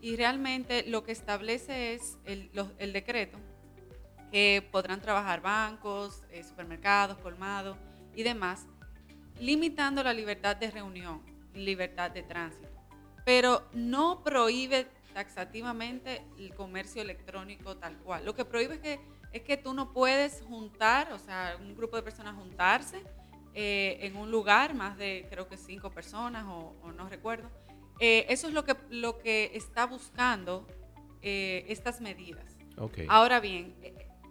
Y 0.00 0.16
realmente 0.16 0.84
lo 0.86 1.04
que 1.04 1.12
establece 1.12 1.94
es 1.94 2.18
el, 2.24 2.50
decreto 2.92 3.38
que 4.30 4.68
podrán 4.70 5.00
trabajar 5.00 5.40
bancos, 5.40 6.22
eh, 6.30 6.42
supermercados, 6.42 7.16
colmados 7.18 7.78
y 8.14 8.24
demás, 8.24 8.66
limitando 9.40 10.02
la 10.02 10.12
libertad 10.12 10.56
de 10.56 10.70
reunión, 10.70 11.22
libertad 11.54 12.10
de 12.10 12.22
tránsito, 12.22 12.68
pero 13.24 13.66
no 13.72 14.22
prohíbe 14.22 14.88
taxativamente 15.14 16.22
el 16.38 16.52
comercio 16.52 17.00
electrónico 17.00 17.76
tal 17.76 17.96
cual. 17.98 18.24
Lo 18.24 18.34
que 18.34 18.44
prohíbe 18.44 18.74
es 18.74 18.80
que 18.80 19.00
es 19.34 19.42
que 19.42 19.56
tú 19.56 19.74
no 19.74 19.92
puedes 19.92 20.42
juntar, 20.42 21.12
o 21.12 21.18
sea, 21.18 21.58
un 21.60 21.74
grupo 21.74 21.96
de 21.96 22.04
personas 22.04 22.36
juntarse 22.36 23.02
eh, 23.52 23.98
en 24.02 24.16
un 24.16 24.30
lugar, 24.30 24.74
más 24.74 24.96
de 24.96 25.26
creo 25.28 25.48
que 25.48 25.56
cinco 25.56 25.90
personas 25.90 26.44
o, 26.46 26.92
no 26.96 27.08
recuerdo. 27.08 27.50
Eh, 27.98 28.26
eso 28.28 28.46
es 28.46 28.54
lo 28.54 28.64
que, 28.64 28.76
lo 28.90 29.18
que 29.18 29.50
está 29.54 29.86
buscando 29.86 30.68
eh, 31.20 31.64
estas 31.68 32.00
medidas. 32.00 32.56
Ahora 33.08 33.40
bien, 33.40 33.74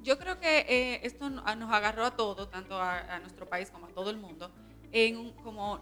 yo 0.04 0.18
creo 0.18 0.40
que 0.40 1.02
esto 1.04 1.30
nos 1.30 1.74
agarró 1.74 2.06
a 2.06 2.16
todos, 2.16 2.50
tanto 2.50 2.76
a, 2.76 3.00
a, 3.00 3.20
nuestro 3.20 3.48
país 3.50 3.70
como 3.72 3.88
a 3.88 3.90
todo 3.90 4.10
el 4.10 4.18
mundo, 4.18 4.54
en 4.94 5.34
como 5.44 5.82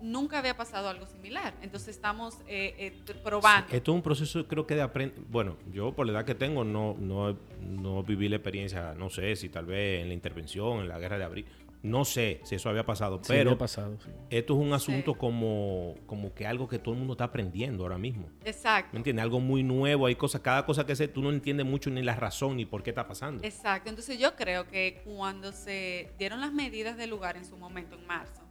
nunca 0.00 0.38
había 0.38 0.56
pasado 0.56 0.88
algo 0.88 1.06
similar. 1.06 1.54
Entonces 1.62 1.88
estamos 1.96 2.38
eh, 2.46 2.74
eh, 2.78 3.14
probando. 3.22 3.72
esto 3.72 3.92
es 3.92 3.94
un 3.94 4.02
proceso, 4.02 4.46
creo 4.46 4.66
que 4.66 4.74
de 4.74 4.82
aprender. 4.82 5.18
Bueno, 5.28 5.56
yo 5.72 5.92
por 5.92 6.06
la 6.06 6.12
edad 6.12 6.24
que 6.24 6.34
tengo 6.34 6.64
no, 6.64 6.96
no, 6.98 7.36
no 7.60 8.02
viví 8.02 8.28
la 8.28 8.36
experiencia, 8.36 8.94
no 8.94 9.10
sé 9.10 9.36
si 9.36 9.48
tal 9.48 9.66
vez 9.66 10.02
en 10.02 10.08
la 10.08 10.14
intervención, 10.14 10.80
en 10.80 10.88
la 10.88 10.98
guerra 10.98 11.18
de 11.18 11.24
abril. 11.24 11.46
No 11.82 12.04
sé 12.04 12.40
si 12.44 12.56
eso 12.56 12.68
había 12.68 12.84
pasado, 12.84 13.22
pero 13.26 13.56
pasado, 13.56 13.96
esto 14.28 14.52
es 14.52 14.60
un 14.60 14.74
asunto 14.74 15.14
como, 15.14 15.94
como 16.06 16.34
que 16.34 16.46
algo 16.46 16.68
que 16.68 16.78
todo 16.78 16.92
el 16.92 16.98
mundo 16.98 17.14
está 17.14 17.24
aprendiendo 17.24 17.84
ahora 17.84 17.96
mismo. 17.96 18.28
Exacto. 18.44 18.90
¿Me 18.92 18.98
entiendes? 18.98 19.22
Algo 19.22 19.40
muy 19.40 19.62
nuevo, 19.62 20.04
hay 20.04 20.14
cosas, 20.14 20.42
cada 20.42 20.66
cosa 20.66 20.84
que 20.84 20.94
sé, 20.94 21.08
tú 21.08 21.22
no 21.22 21.30
entiendes 21.30 21.64
mucho 21.64 21.88
ni 21.88 22.02
la 22.02 22.14
razón 22.16 22.58
ni 22.58 22.66
por 22.66 22.82
qué 22.82 22.90
está 22.90 23.08
pasando. 23.08 23.42
Exacto. 23.44 23.88
Entonces 23.88 24.18
yo 24.18 24.36
creo 24.36 24.68
que 24.68 25.00
cuando 25.06 25.52
se 25.52 26.12
dieron 26.18 26.42
las 26.42 26.52
medidas 26.52 26.98
del 26.98 27.08
lugar 27.08 27.38
en 27.38 27.46
su 27.46 27.56
momento, 27.56 27.96
en 27.96 28.06
marzo, 28.06 28.42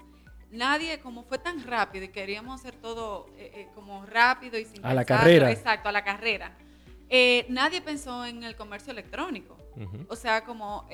nadie, 0.51 0.99
como 0.99 1.23
fue 1.23 1.37
tan 1.37 1.63
rápido 1.63 2.05
y 2.05 2.09
queríamos 2.09 2.59
hacer 2.59 2.75
todo 2.75 3.27
eh, 3.37 3.51
eh, 3.53 3.67
como 3.75 4.05
rápido 4.05 4.57
y 4.57 4.65
sin 4.65 4.85
A 4.85 4.93
la 4.93 5.05
carrera. 5.05 5.51
Exacto, 5.51 5.89
a 5.89 5.91
la 5.91 6.03
carrera. 6.03 6.57
Eh, 7.09 7.45
nadie 7.49 7.81
pensó 7.81 8.25
en 8.25 8.43
el 8.43 8.55
comercio 8.55 8.91
electrónico. 8.91 9.57
O 10.09 10.15
sea, 10.17 10.43
como 10.43 10.89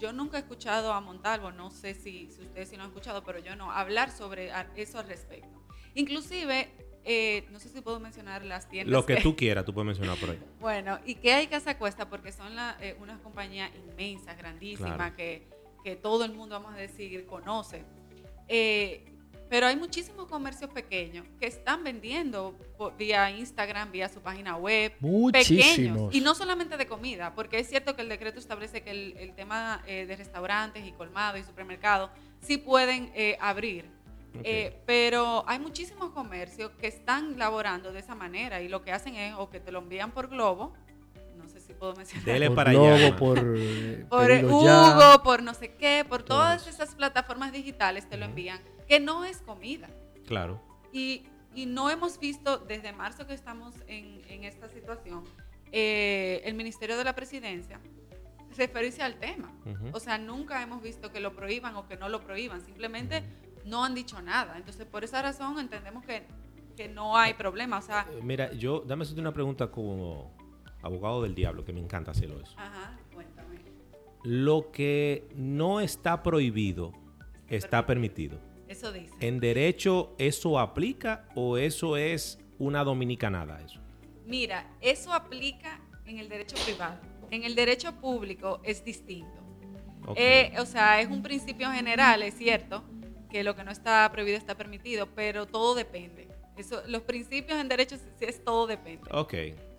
yo 0.00 0.12
nunca 0.12 0.36
he 0.36 0.40
escuchado 0.40 0.92
a 0.92 1.00
Montalvo, 1.00 1.52
no 1.52 1.70
sé 1.70 1.94
si, 1.94 2.28
si 2.32 2.40
ustedes 2.40 2.68
sí 2.68 2.76
lo 2.76 2.82
han 2.82 2.88
escuchado, 2.88 3.22
pero 3.22 3.38
yo 3.38 3.54
no, 3.54 3.70
hablar 3.70 4.10
sobre 4.10 4.50
eso 4.74 4.98
al 4.98 5.06
respecto. 5.06 5.62
Inclusive, 5.94 6.68
no 7.52 7.60
sé 7.60 7.68
si 7.68 7.80
puedo 7.82 8.00
mencionar 8.00 8.44
las 8.44 8.68
tiendas. 8.68 8.90
Lo 8.90 9.06
que, 9.06 9.18
tú 9.18 9.36
quieras, 9.36 9.64
tú 9.64 9.72
puedes 9.72 9.86
mencionar 9.86 10.18
por 10.18 10.30
ahí. 10.30 10.40
bueno, 10.58 10.98
y 11.04 11.14
que 11.14 11.34
hay 11.34 11.46
Casa 11.46 11.78
Cuesta 11.78 12.10
porque 12.10 12.32
son 12.32 12.56
la, 12.56 12.76
una 12.98 13.16
compañía 13.20 13.70
inmensa, 13.76 14.34
grandísima, 14.34 15.14
que, 15.14 15.46
que 15.84 15.94
todo 15.94 16.24
el 16.24 16.32
mundo, 16.32 16.58
vamos 16.58 16.74
a 16.74 16.78
decir, 16.78 17.26
conoce. 17.26 17.84
Eh, 18.48 19.02
pero 19.48 19.66
hay 19.66 19.76
muchísimos 19.76 20.26
comercios 20.26 20.70
pequeños 20.70 21.24
que 21.38 21.46
están 21.46 21.84
vendiendo 21.84 22.56
vía 22.98 23.30
Instagram, 23.30 23.92
vía 23.92 24.08
su 24.08 24.20
página 24.20 24.56
web. 24.56 24.92
Muchísimos. 24.98 26.12
Y 26.14 26.20
no 26.20 26.34
solamente 26.34 26.76
de 26.76 26.86
comida, 26.86 27.32
porque 27.34 27.60
es 27.60 27.68
cierto 27.68 27.94
que 27.94 28.02
el 28.02 28.08
decreto 28.08 28.40
establece 28.40 28.82
que 28.82 28.90
el, 28.90 29.34
tema 29.36 29.82
eh, 29.86 30.06
de 30.06 30.16
restaurantes 30.16 30.84
y 30.84 30.92
colmados 30.92 31.40
y 31.40 31.44
supermercados 31.44 32.10
sí 32.40 32.58
pueden 32.58 33.12
eh, 33.14 33.36
abrir. 33.40 33.84
pero 34.84 35.44
hay 35.46 35.58
muchísimos 35.58 36.10
comercios 36.10 36.70
que 36.80 36.88
están 36.88 37.38
laborando 37.38 37.92
de 37.92 38.00
esa 38.00 38.14
manera 38.14 38.60
y 38.60 38.68
lo 38.68 38.82
que 38.82 38.92
hacen 38.92 39.14
es 39.14 39.34
o 39.38 39.48
que 39.48 39.60
te 39.60 39.70
lo 39.70 39.78
envían 39.78 40.10
por 40.10 40.28
globo 40.28 40.74
puedo 41.76 41.94
mencionar. 41.94 42.24
Dele 42.24 42.50
para 42.50 42.70
allá. 42.70 43.16
Por, 43.16 43.38
por 44.08 44.30
Hugo, 44.30 45.22
por 45.22 45.42
no 45.42 45.54
sé 45.54 45.74
qué, 45.74 46.04
por 46.08 46.22
todas 46.22 46.66
esas 46.66 46.94
plataformas 46.94 47.52
digitales 47.52 48.08
te 48.08 48.16
lo 48.16 48.24
envían, 48.24 48.60
que 48.88 49.00
no 49.00 49.24
es 49.24 49.38
comida. 49.38 49.88
Claro. 50.26 50.60
Y, 50.92 51.24
y 51.54 51.66
no 51.66 51.90
hemos 51.90 52.18
visto 52.18 52.58
desde 52.58 52.92
marzo 52.92 53.26
que 53.26 53.34
estamos 53.34 53.74
en, 53.86 54.22
en 54.28 54.44
esta 54.44 54.68
situación, 54.68 55.24
eh, 55.72 56.42
el 56.44 56.54
Ministerio 56.54 56.96
de 56.96 57.04
la 57.04 57.14
Presidencia 57.14 57.80
referirse 58.56 59.02
al 59.02 59.16
tema. 59.16 59.52
O 59.92 60.00
sea, 60.00 60.18
nunca 60.18 60.62
hemos 60.62 60.82
visto 60.82 61.12
que 61.12 61.20
lo 61.20 61.34
prohíban 61.34 61.76
o 61.76 61.86
que 61.86 61.96
no 61.96 62.08
lo 62.08 62.20
prohíban, 62.20 62.60
simplemente 62.60 63.22
no 63.64 63.84
han 63.84 63.94
dicho 63.94 64.20
nada. 64.22 64.56
Entonces, 64.56 64.86
por 64.86 65.04
esa 65.04 65.22
razón 65.22 65.58
entendemos 65.58 66.04
que, 66.04 66.22
que 66.76 66.88
no 66.88 67.16
hay 67.16 67.34
problema. 67.34 67.78
O 67.78 67.82
sea, 67.82 68.06
eh, 68.10 68.20
Mira, 68.22 68.52
yo, 68.52 68.80
dame 68.86 69.02
hacerte 69.02 69.20
una 69.20 69.32
pregunta 69.32 69.70
como 69.70 70.34
abogado 70.82 71.22
del 71.22 71.34
diablo, 71.34 71.64
que 71.64 71.72
me 71.72 71.80
encanta 71.80 72.10
hacerlo 72.10 72.40
eso. 72.40 72.54
Ajá, 72.56 72.98
cuéntame. 73.12 73.60
Lo 74.22 74.70
que 74.72 75.28
no 75.34 75.80
está 75.80 76.22
prohibido 76.22 76.92
está 77.48 77.86
permitido. 77.86 78.38
Eso 78.68 78.92
dice. 78.92 79.14
¿En 79.20 79.40
derecho 79.40 80.14
eso 80.18 80.58
aplica 80.58 81.28
o 81.34 81.56
eso 81.56 81.96
es 81.96 82.38
una 82.58 82.82
dominicanada 82.84 83.60
eso? 83.62 83.80
Mira, 84.26 84.68
eso 84.80 85.12
aplica 85.12 85.80
en 86.04 86.18
el 86.18 86.28
derecho 86.28 86.56
privado. 86.64 86.98
En 87.30 87.44
el 87.44 87.54
derecho 87.54 87.92
público 88.00 88.60
es 88.64 88.84
distinto. 88.84 89.42
Eh, 90.14 90.52
o 90.58 90.66
sea, 90.66 91.00
es 91.00 91.08
un 91.08 91.22
principio 91.22 91.70
general, 91.70 92.22
es 92.22 92.34
cierto, 92.34 92.84
que 93.30 93.42
lo 93.42 93.56
que 93.56 93.64
no 93.64 93.70
está 93.70 94.08
prohibido 94.12 94.36
está 94.36 94.56
permitido, 94.56 95.08
pero 95.14 95.46
todo 95.46 95.74
depende. 95.74 96.28
Eso, 96.56 96.82
los 96.86 97.02
principios 97.02 97.60
en 97.60 97.68
derecho 97.68 97.96
sí 97.96 98.04
es 98.20 98.42
todo 98.44 98.66
depende. 98.66 99.08
Ok. 99.12 99.34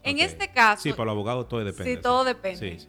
En 0.10 0.20
este 0.20 0.50
caso. 0.50 0.84
Sí, 0.84 0.92
para 0.92 1.04
el 1.04 1.10
abogado 1.10 1.46
todo 1.46 1.64
depende. 1.64 1.96
Sí, 1.96 2.02
todo 2.02 2.24
depende. 2.24 2.80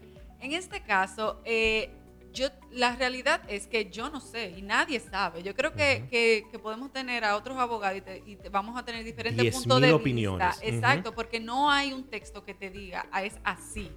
En 0.41 0.53
este 0.53 0.83
caso, 0.83 1.41
eh, 1.45 1.91
yo, 2.33 2.49
la 2.71 2.95
realidad 2.95 3.43
es 3.49 3.67
que 3.67 3.91
yo 3.91 4.11
no 4.11 4.21
sé 4.21 4.55
y 4.57 4.63
nadie 4.63 5.01
sabe. 5.01 5.43
Yo 5.43 5.55
creo 5.55 5.73
que, 5.75 6.45
podemos 6.63 6.93
tener 6.93 7.25
a 7.25 7.37
otros 7.37 7.59
abogados 7.59 8.03
y, 8.27 8.37
vamos 8.51 8.79
a 8.79 8.85
tener 8.85 9.05
diferentes 9.05 9.55
puntos 9.55 9.81
de 9.81 9.93
opiniones. 9.93 10.61
vista. 10.61 10.67
Exacto, 10.67 11.15
porque 11.15 11.41
no 11.41 11.71
hay 11.71 11.93
un 11.93 12.05
texto 12.05 12.45
que 12.45 12.55
te 12.55 12.71
diga, 12.71 13.07
ah, 13.11 13.25
es 13.25 13.35
así. 13.45 13.91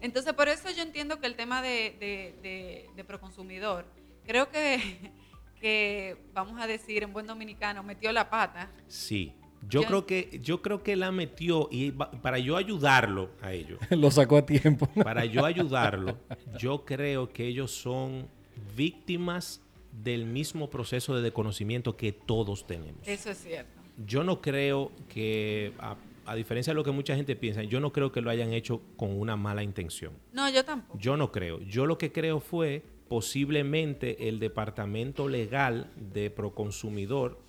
Entonces, 0.00 0.32
por 0.34 0.48
eso 0.48 0.70
yo 0.70 0.82
entiendo 0.82 1.20
que 1.20 1.26
el 1.26 1.36
tema 1.36 1.62
de, 1.62 2.88
de, 2.94 3.04
proconsumidor, 3.04 3.86
creo 4.24 4.50
que, 4.50 5.12
que, 5.60 6.16
vamos 6.32 6.60
a 6.60 6.66
decir 6.66 7.02
en 7.02 7.12
buen 7.12 7.26
dominicano, 7.26 7.82
metió 7.82 8.12
la 8.12 8.28
pata. 8.28 8.70
Sí. 8.88 9.34
Yo, 9.68 9.82
creo 9.82 10.06
que 10.06 10.40
yo 10.42 10.62
creo 10.62 10.82
que 10.82 10.96
la 10.96 11.10
metió 11.10 11.68
y 11.70 11.90
para 11.90 12.38
yo 12.38 12.56
ayudarlo 12.56 13.30
a 13.42 13.52
ellos. 13.52 13.78
Lo 13.90 14.10
sacó 14.10 14.36
a 14.36 14.46
tiempo. 14.46 14.88
para 15.02 15.24
yo 15.24 15.44
ayudarlo, 15.46 16.18
yo 16.58 16.84
creo 16.84 17.32
que 17.32 17.46
ellos 17.46 17.72
son 17.72 18.28
víctimas 18.76 19.60
del 19.92 20.26
mismo 20.26 20.68
proceso 20.68 21.16
de 21.16 21.22
desconocimiento 21.22 21.96
que 21.96 22.12
todos 22.12 22.66
tenemos. 22.66 23.06
Eso 23.06 23.30
es 23.30 23.38
cierto. 23.38 23.80
Yo 24.06 24.24
no 24.24 24.40
creo 24.40 24.92
que, 25.08 25.72
a, 25.78 26.34
diferencia 26.34 26.72
de 26.72 26.74
lo 26.74 26.84
que 26.84 26.90
mucha 26.90 27.16
gente 27.16 27.34
piensa, 27.34 27.62
yo 27.62 27.80
no 27.80 27.92
creo 27.92 28.12
que 28.12 28.20
lo 28.20 28.30
hayan 28.30 28.52
hecho 28.52 28.82
con 28.96 29.18
una 29.18 29.36
mala 29.36 29.62
intención. 29.62 30.12
No, 30.32 30.50
yo 30.50 30.64
tampoco. 30.64 30.98
Yo 30.98 31.16
no 31.16 31.32
creo. 31.32 31.60
Yo 31.62 31.86
lo 31.86 31.96
que 31.96 32.12
creo 32.12 32.40
fue 32.40 32.84
posiblemente 33.08 34.28
el 34.28 34.38
departamento 34.38 35.28
legal 35.28 35.90
de 35.96 36.30
Proconsumidor 36.30 37.40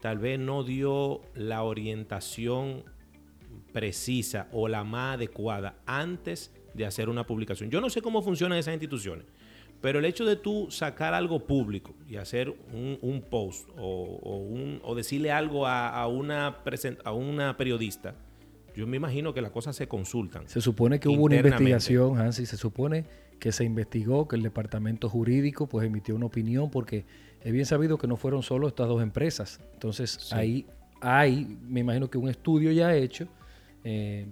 tal 0.00 0.18
vez 0.18 0.38
no 0.38 0.64
dio 0.64 1.20
la 1.34 1.62
orientación 1.62 2.84
precisa 3.72 4.48
o 4.52 4.68
la 4.68 4.84
más 4.84 5.14
adecuada 5.14 5.76
antes 5.86 6.52
de 6.74 6.86
hacer 6.86 7.08
una 7.08 7.26
publicación. 7.26 7.70
Yo 7.70 7.80
no 7.80 7.90
sé 7.90 8.02
cómo 8.02 8.22
funcionan 8.22 8.58
esas 8.58 8.74
instituciones, 8.74 9.26
pero 9.80 9.98
el 9.98 10.04
hecho 10.04 10.24
de 10.24 10.36
tú 10.36 10.70
sacar 10.70 11.14
algo 11.14 11.46
público 11.46 11.94
y 12.08 12.16
hacer 12.16 12.54
un, 12.72 13.24
post 13.28 13.68
o, 13.76 14.94
decirle 14.94 15.32
algo 15.32 15.66
a, 15.66 16.06
una 16.06 16.58
a 17.04 17.12
una 17.12 17.56
periodista, 17.56 18.14
yo 18.74 18.86
me 18.86 18.96
imagino 18.96 19.34
que 19.34 19.42
las 19.42 19.50
cosas 19.50 19.76
se 19.76 19.88
consultan. 19.88 20.48
Se 20.48 20.60
supone 20.60 21.00
que 21.00 21.08
hubo 21.08 21.24
una 21.24 21.36
investigación, 21.36 22.18
Hansi, 22.18 22.46
se 22.46 22.56
supone 22.56 23.04
que 23.38 23.52
se 23.52 23.64
investigó, 23.64 24.28
que 24.28 24.36
el 24.36 24.42
departamento 24.42 25.08
jurídico 25.08 25.66
pues 25.66 25.86
emitió 25.86 26.14
una 26.14 26.26
opinión, 26.26 26.70
porque 26.70 27.04
es 27.42 27.52
bien 27.52 27.66
sabido 27.66 27.98
que 27.98 28.06
no 28.06 28.16
fueron 28.16 28.42
solo 28.42 28.68
estas 28.68 28.88
dos 28.88 29.02
empresas. 29.02 29.60
Entonces 29.72 30.32
ahí 30.32 30.66
hay, 31.00 31.58
me 31.62 31.80
imagino 31.80 32.10
que 32.10 32.18
un 32.18 32.28
estudio 32.28 32.70
ya 32.72 32.94
hecho 32.94 33.26
eh, 33.84 34.26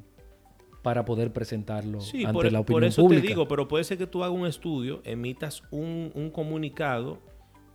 para 0.82 1.04
poder 1.04 1.32
presentarlo 1.32 1.98
ante 2.00 2.32
por, 2.32 2.52
la 2.52 2.60
opinión 2.60 2.80
por 2.80 2.84
eso 2.84 3.08
te 3.08 3.20
digo, 3.20 3.48
pero 3.48 3.66
puede 3.68 3.84
ser 3.84 3.98
que 3.98 4.06
tú 4.06 4.22
hagas 4.22 4.36
un 4.36 4.46
estudio, 4.46 5.00
emitas 5.04 5.62
un, 5.70 6.30
comunicado, 6.32 7.20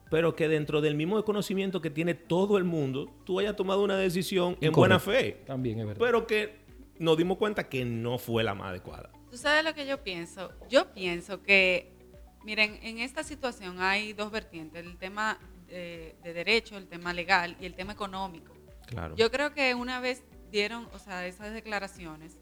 pero 0.10 0.36
que 0.36 0.48
dentro 0.48 0.82
del 0.82 0.96
mismo 0.96 1.24
conocimiento 1.24 1.82
que 1.82 1.90
tiene 1.90 2.13
todo 2.13 2.58
el 2.58 2.63
mundo, 2.63 3.12
tú 3.24 3.40
hayas 3.40 3.56
tomado 3.56 3.84
una 3.84 3.98
decisión 3.98 4.58
en 4.62 4.72
buena 4.72 5.00
fe. 5.00 5.42
También 5.46 5.80
es 5.80 5.88
verdad. 5.88 6.00
Pero 6.04 6.28
que 6.28 6.63
nos 7.00 7.18
dimos 7.18 7.38
cuenta 7.38 7.68
que 7.68 7.84
no 7.84 8.18
fue 8.18 8.44
la 8.44 8.54
más 8.54 8.70
adecuada. 8.70 9.12
¿Tú 9.30 9.38
sabes 9.38 9.66
lo 9.66 9.74
que 9.74 9.88
yo 9.88 10.04
pienso? 10.04 10.52
Yo 10.70 10.94
pienso 10.94 11.42
que, 11.42 11.93
miren, 12.44 12.80
en 12.82 13.00
esta 13.00 13.24
situación 13.24 13.82
hay 13.82 14.14
dos 14.14 14.32
vertientes, 14.32 14.86
el 14.86 14.98
tema 14.98 15.38
de, 15.68 16.16
de 16.24 16.34
derecho, 16.34 16.78
el 16.78 16.88
tema 16.88 17.14
legal 17.14 17.56
y 17.60 17.66
el 17.66 17.76
tema 17.76 17.94
económico. 17.94 18.54
Claro. 18.86 19.16
Yo 19.16 19.32
creo 19.32 19.54
que 19.54 19.74
una 19.76 20.00
vez 20.00 20.24
dieron, 20.52 20.88
o 20.94 21.00
sea, 21.00 21.26
esas 21.26 21.54
declaraciones, 21.54 22.38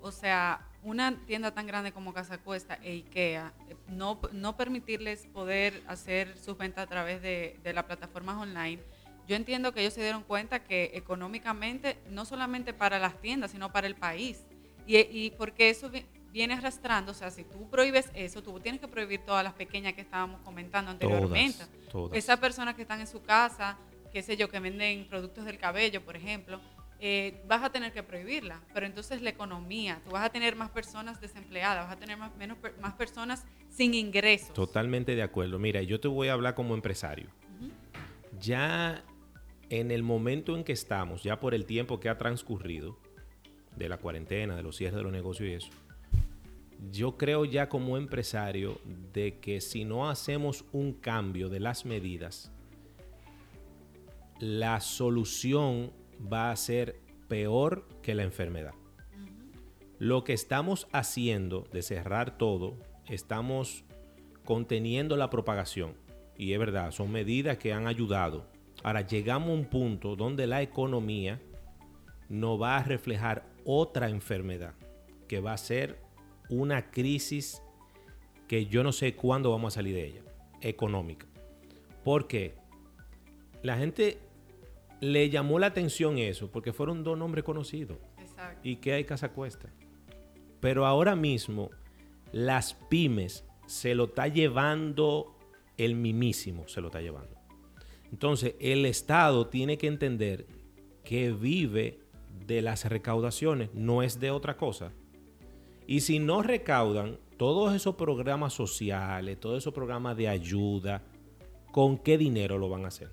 o 0.00 0.10
sea, 0.12 0.66
una 0.82 1.16
tienda 1.24 1.52
tan 1.52 1.66
grande 1.66 1.92
como 1.92 2.12
Casa 2.12 2.38
Cuesta 2.38 2.78
e 2.82 2.92
IKEA, 2.92 3.54
no, 3.88 4.20
no 4.32 4.56
permitirles 4.56 5.26
poder 5.26 5.82
hacer 5.86 6.36
sus 6.36 6.58
ventas 6.58 6.84
a 6.84 6.86
través 6.88 7.22
de, 7.22 7.58
de 7.62 7.72
las 7.72 7.84
plataformas 7.84 8.36
online, 8.36 8.82
yo 9.26 9.36
entiendo 9.36 9.72
que 9.72 9.80
ellos 9.80 9.94
se 9.94 10.02
dieron 10.02 10.22
cuenta 10.22 10.64
que 10.64 10.90
económicamente, 10.94 11.96
no 12.10 12.26
solamente 12.26 12.74
para 12.74 12.98
las 12.98 13.18
tiendas, 13.20 13.52
sino 13.52 13.72
para 13.72 13.86
el 13.86 13.94
país, 13.94 14.44
y, 14.86 14.98
y 14.98 15.30
porque 15.30 15.70
eso 15.70 15.90
viene 16.34 16.54
arrastrando, 16.54 17.12
o 17.12 17.14
sea, 17.14 17.30
si 17.30 17.44
tú 17.44 17.70
prohíbes 17.70 18.10
eso, 18.12 18.42
tú 18.42 18.58
tienes 18.58 18.80
que 18.80 18.88
prohibir 18.88 19.20
todas 19.20 19.44
las 19.44 19.52
pequeñas 19.52 19.92
que 19.92 20.00
estábamos 20.00 20.40
comentando 20.40 20.90
anteriormente. 20.90 21.64
Esas 22.12 22.40
personas 22.40 22.74
que 22.74 22.82
están 22.82 23.00
en 23.00 23.06
su 23.06 23.22
casa, 23.22 23.78
qué 24.12 24.20
sé 24.20 24.36
yo, 24.36 24.48
que 24.48 24.58
venden 24.58 25.06
productos 25.08 25.44
del 25.44 25.58
cabello, 25.58 26.04
por 26.04 26.16
ejemplo, 26.16 26.60
eh, 26.98 27.40
vas 27.46 27.62
a 27.62 27.70
tener 27.70 27.92
que 27.92 28.02
prohibirla. 28.02 28.60
Pero 28.74 28.84
entonces 28.84 29.22
la 29.22 29.30
economía, 29.30 30.00
tú 30.04 30.10
vas 30.10 30.24
a 30.24 30.30
tener 30.30 30.56
más 30.56 30.70
personas 30.70 31.20
desempleadas, 31.20 31.86
vas 31.86 31.96
a 31.96 32.00
tener 32.00 32.16
más, 32.16 32.34
menos, 32.34 32.58
más 32.80 32.94
personas 32.94 33.44
sin 33.68 33.94
ingresos. 33.94 34.52
Totalmente 34.54 35.14
de 35.14 35.22
acuerdo. 35.22 35.60
Mira, 35.60 35.82
yo 35.82 36.00
te 36.00 36.08
voy 36.08 36.26
a 36.26 36.32
hablar 36.32 36.56
como 36.56 36.74
empresario. 36.74 37.28
Ya 38.40 39.04
en 39.70 39.92
el 39.92 40.02
momento 40.02 40.56
en 40.56 40.64
que 40.64 40.72
estamos, 40.72 41.22
ya 41.22 41.38
por 41.38 41.54
el 41.54 41.64
tiempo 41.64 42.00
que 42.00 42.08
ha 42.08 42.18
transcurrido, 42.18 42.98
de 43.76 43.88
la 43.88 43.98
cuarentena, 43.98 44.56
de 44.56 44.62
los 44.64 44.76
cierres 44.76 44.96
de 44.96 45.02
los 45.02 45.12
negocios 45.12 45.48
y 45.48 45.52
eso, 45.52 45.84
yo 46.90 47.16
creo 47.16 47.44
ya 47.44 47.68
como 47.68 47.96
empresario 47.96 48.80
de 49.12 49.38
que 49.38 49.60
si 49.60 49.84
no 49.84 50.08
hacemos 50.08 50.64
un 50.72 50.92
cambio 50.92 51.48
de 51.48 51.60
las 51.60 51.84
medidas, 51.84 52.52
la 54.38 54.80
solución 54.80 55.92
va 56.32 56.50
a 56.50 56.56
ser 56.56 57.00
peor 57.28 57.86
que 58.02 58.14
la 58.14 58.24
enfermedad. 58.24 58.74
Lo 59.98 60.24
que 60.24 60.32
estamos 60.32 60.88
haciendo 60.92 61.66
de 61.72 61.82
cerrar 61.82 62.36
todo, 62.36 62.76
estamos 63.08 63.84
conteniendo 64.44 65.16
la 65.16 65.30
propagación. 65.30 65.94
Y 66.36 66.52
es 66.52 66.58
verdad, 66.58 66.90
son 66.90 67.12
medidas 67.12 67.58
que 67.58 67.72
han 67.72 67.86
ayudado. 67.86 68.46
Ahora 68.82 69.06
llegamos 69.06 69.50
a 69.50 69.52
un 69.52 69.64
punto 69.66 70.16
donde 70.16 70.46
la 70.46 70.62
economía 70.62 71.40
no 72.28 72.58
va 72.58 72.76
a 72.76 72.82
reflejar 72.82 73.46
otra 73.64 74.10
enfermedad, 74.10 74.74
que 75.28 75.40
va 75.40 75.52
a 75.52 75.58
ser 75.58 76.03
una 76.48 76.90
crisis 76.90 77.62
que 78.48 78.66
yo 78.66 78.82
no 78.82 78.92
sé 78.92 79.14
cuándo 79.14 79.50
vamos 79.50 79.74
a 79.74 79.76
salir 79.76 79.94
de 79.94 80.06
ella, 80.06 80.22
económica. 80.60 81.26
Porque 82.02 82.54
la 83.62 83.78
gente 83.78 84.18
le 85.00 85.30
llamó 85.30 85.58
la 85.58 85.66
atención 85.66 86.18
eso, 86.18 86.50
porque 86.50 86.72
fueron 86.72 87.02
dos 87.02 87.18
nombres 87.18 87.44
conocidos. 87.44 87.98
Exacto. 88.18 88.60
Y 88.62 88.76
que 88.76 88.92
hay 88.92 89.04
Casa 89.04 89.30
Cuesta. 89.30 89.70
Pero 90.60 90.86
ahora 90.86 91.16
mismo, 91.16 91.70
las 92.32 92.74
pymes 92.74 93.44
se 93.66 93.94
lo 93.94 94.04
está 94.04 94.28
llevando 94.28 95.36
el 95.76 95.94
mimísimo, 95.94 96.68
se 96.68 96.80
lo 96.80 96.88
está 96.88 97.00
llevando. 97.00 97.34
Entonces, 98.10 98.54
el 98.60 98.86
Estado 98.86 99.48
tiene 99.48 99.78
que 99.78 99.86
entender 99.88 100.46
que 101.02 101.32
vive 101.32 102.00
de 102.46 102.62
las 102.62 102.84
recaudaciones, 102.84 103.72
no 103.74 104.02
es 104.02 104.20
de 104.20 104.30
otra 104.30 104.56
cosa. 104.56 104.92
Y 105.86 106.00
si 106.00 106.18
no 106.18 106.42
recaudan 106.42 107.18
todos 107.36 107.74
esos 107.74 107.96
programas 107.96 108.52
sociales, 108.52 109.38
todos 109.38 109.58
esos 109.58 109.74
programas 109.74 110.16
de 110.16 110.28
ayuda, 110.28 111.02
¿con 111.72 111.98
qué 111.98 112.16
dinero 112.16 112.58
lo 112.58 112.68
van 112.68 112.84
a 112.84 112.88
hacer? 112.88 113.10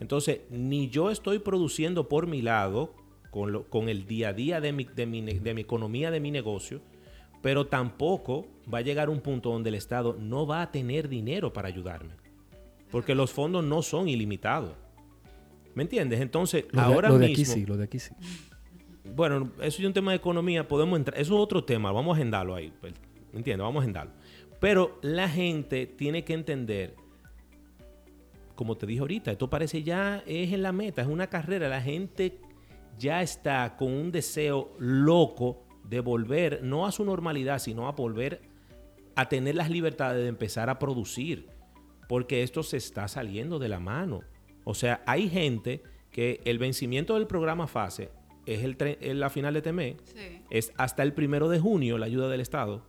Entonces, 0.00 0.42
ni 0.50 0.88
yo 0.88 1.10
estoy 1.10 1.40
produciendo 1.40 2.08
por 2.08 2.26
mi 2.26 2.42
lado, 2.42 2.94
con, 3.30 3.88
el 3.88 4.06
día 4.06 4.30
a 4.30 4.32
día 4.32 4.60
de 4.60 4.72
mi, 4.72 4.84
de, 4.84 5.06
mi, 5.06 5.60
economía, 5.60 6.10
de 6.10 6.20
mi 6.20 6.30
negocio, 6.30 6.80
pero 7.42 7.66
tampoco 7.66 8.46
va 8.72 8.78
a 8.78 8.82
llegar 8.82 9.10
un 9.10 9.20
punto 9.20 9.50
donde 9.50 9.68
el 9.68 9.74
Estado 9.74 10.16
no 10.18 10.46
va 10.46 10.62
a 10.62 10.72
tener 10.72 11.08
dinero 11.08 11.52
para 11.52 11.68
ayudarme. 11.68 12.14
Porque 12.90 13.14
los 13.14 13.30
fondos 13.30 13.64
no 13.64 13.82
son 13.82 14.08
ilimitados. 14.08 14.72
¿Me 15.74 15.82
entiendes? 15.82 16.20
Entonces, 16.20 16.64
ahora 16.74 17.10
lo 17.10 17.18
de 17.18 17.26
Aquí 17.26 17.44
sí, 17.44 17.66
lo 17.66 17.76
de 17.76 17.84
aquí 17.84 17.98
sí. 17.98 18.12
Bueno, 19.14 19.50
eso 19.58 19.80
es 19.80 19.84
un 19.84 19.92
tema 19.92 20.12
de 20.12 20.18
economía, 20.18 20.66
podemos 20.66 20.98
entrar. 20.98 21.20
Eso 21.20 21.34
es 21.34 21.40
otro 21.40 21.64
tema, 21.64 21.92
vamos 21.92 22.14
a 22.14 22.16
agendarlo 22.16 22.54
ahí. 22.54 22.72
Pues, 22.80 22.94
¿Me 23.32 23.38
entiendes? 23.38 23.64
Vamos 23.64 23.80
a 23.80 23.82
agendarlo. 23.82 24.12
Pero 24.60 24.98
la 25.02 25.28
gente 25.28 25.86
tiene 25.86 26.24
que 26.24 26.34
entender 26.34 26.96
como 28.58 28.76
te 28.76 28.86
dije 28.86 28.98
ahorita, 28.98 29.30
esto 29.30 29.48
parece 29.48 29.84
ya 29.84 30.24
es 30.26 30.52
en 30.52 30.64
la 30.64 30.72
meta, 30.72 31.00
es 31.00 31.06
una 31.06 31.28
carrera. 31.28 31.68
La 31.68 31.80
gente 31.80 32.40
ya 32.98 33.22
está 33.22 33.76
con 33.76 33.92
un 33.92 34.10
deseo 34.10 34.72
loco 34.80 35.64
de 35.84 36.00
volver, 36.00 36.64
no 36.64 36.84
a 36.84 36.90
su 36.90 37.04
normalidad, 37.04 37.60
sino 37.60 37.86
a 37.86 37.92
volver 37.92 38.42
a 39.14 39.28
tener 39.28 39.54
las 39.54 39.70
libertades 39.70 40.24
de 40.24 40.28
empezar 40.28 40.70
a 40.70 40.80
producir, 40.80 41.46
porque 42.08 42.42
esto 42.42 42.64
se 42.64 42.78
está 42.78 43.06
saliendo 43.06 43.60
de 43.60 43.68
la 43.68 43.78
mano. 43.78 44.22
O 44.64 44.74
sea, 44.74 45.04
hay 45.06 45.30
gente 45.30 45.84
que 46.10 46.40
el 46.44 46.58
vencimiento 46.58 47.14
del 47.14 47.28
programa 47.28 47.68
FASE 47.68 48.10
es 48.54 48.64
el, 48.64 49.20
la 49.20 49.30
final 49.30 49.54
de 49.54 49.62
TME, 49.62 49.96
es 50.50 50.72
hasta 50.76 51.02
el 51.02 51.12
primero 51.12 51.48
de 51.48 51.60
junio 51.60 51.98
la 51.98 52.06
ayuda 52.06 52.28
del 52.28 52.40
Estado. 52.40 52.82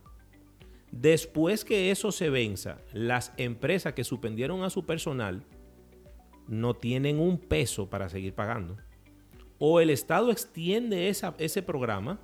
Después 0.90 1.64
que 1.64 1.90
eso 1.90 2.12
se 2.12 2.30
venza, 2.30 2.78
las 2.92 3.32
empresas 3.36 3.92
que 3.92 4.04
suspendieron 4.04 4.64
a 4.64 4.70
su 4.70 4.86
personal 4.86 5.44
no 6.48 6.74
tienen 6.74 7.20
un 7.20 7.38
peso 7.38 7.88
para 7.90 8.08
seguir 8.08 8.34
pagando. 8.34 8.76
O 9.58 9.80
el 9.80 9.90
Estado 9.90 10.32
extiende 10.32 11.08
ese 11.08 11.62
programa, 11.62 12.18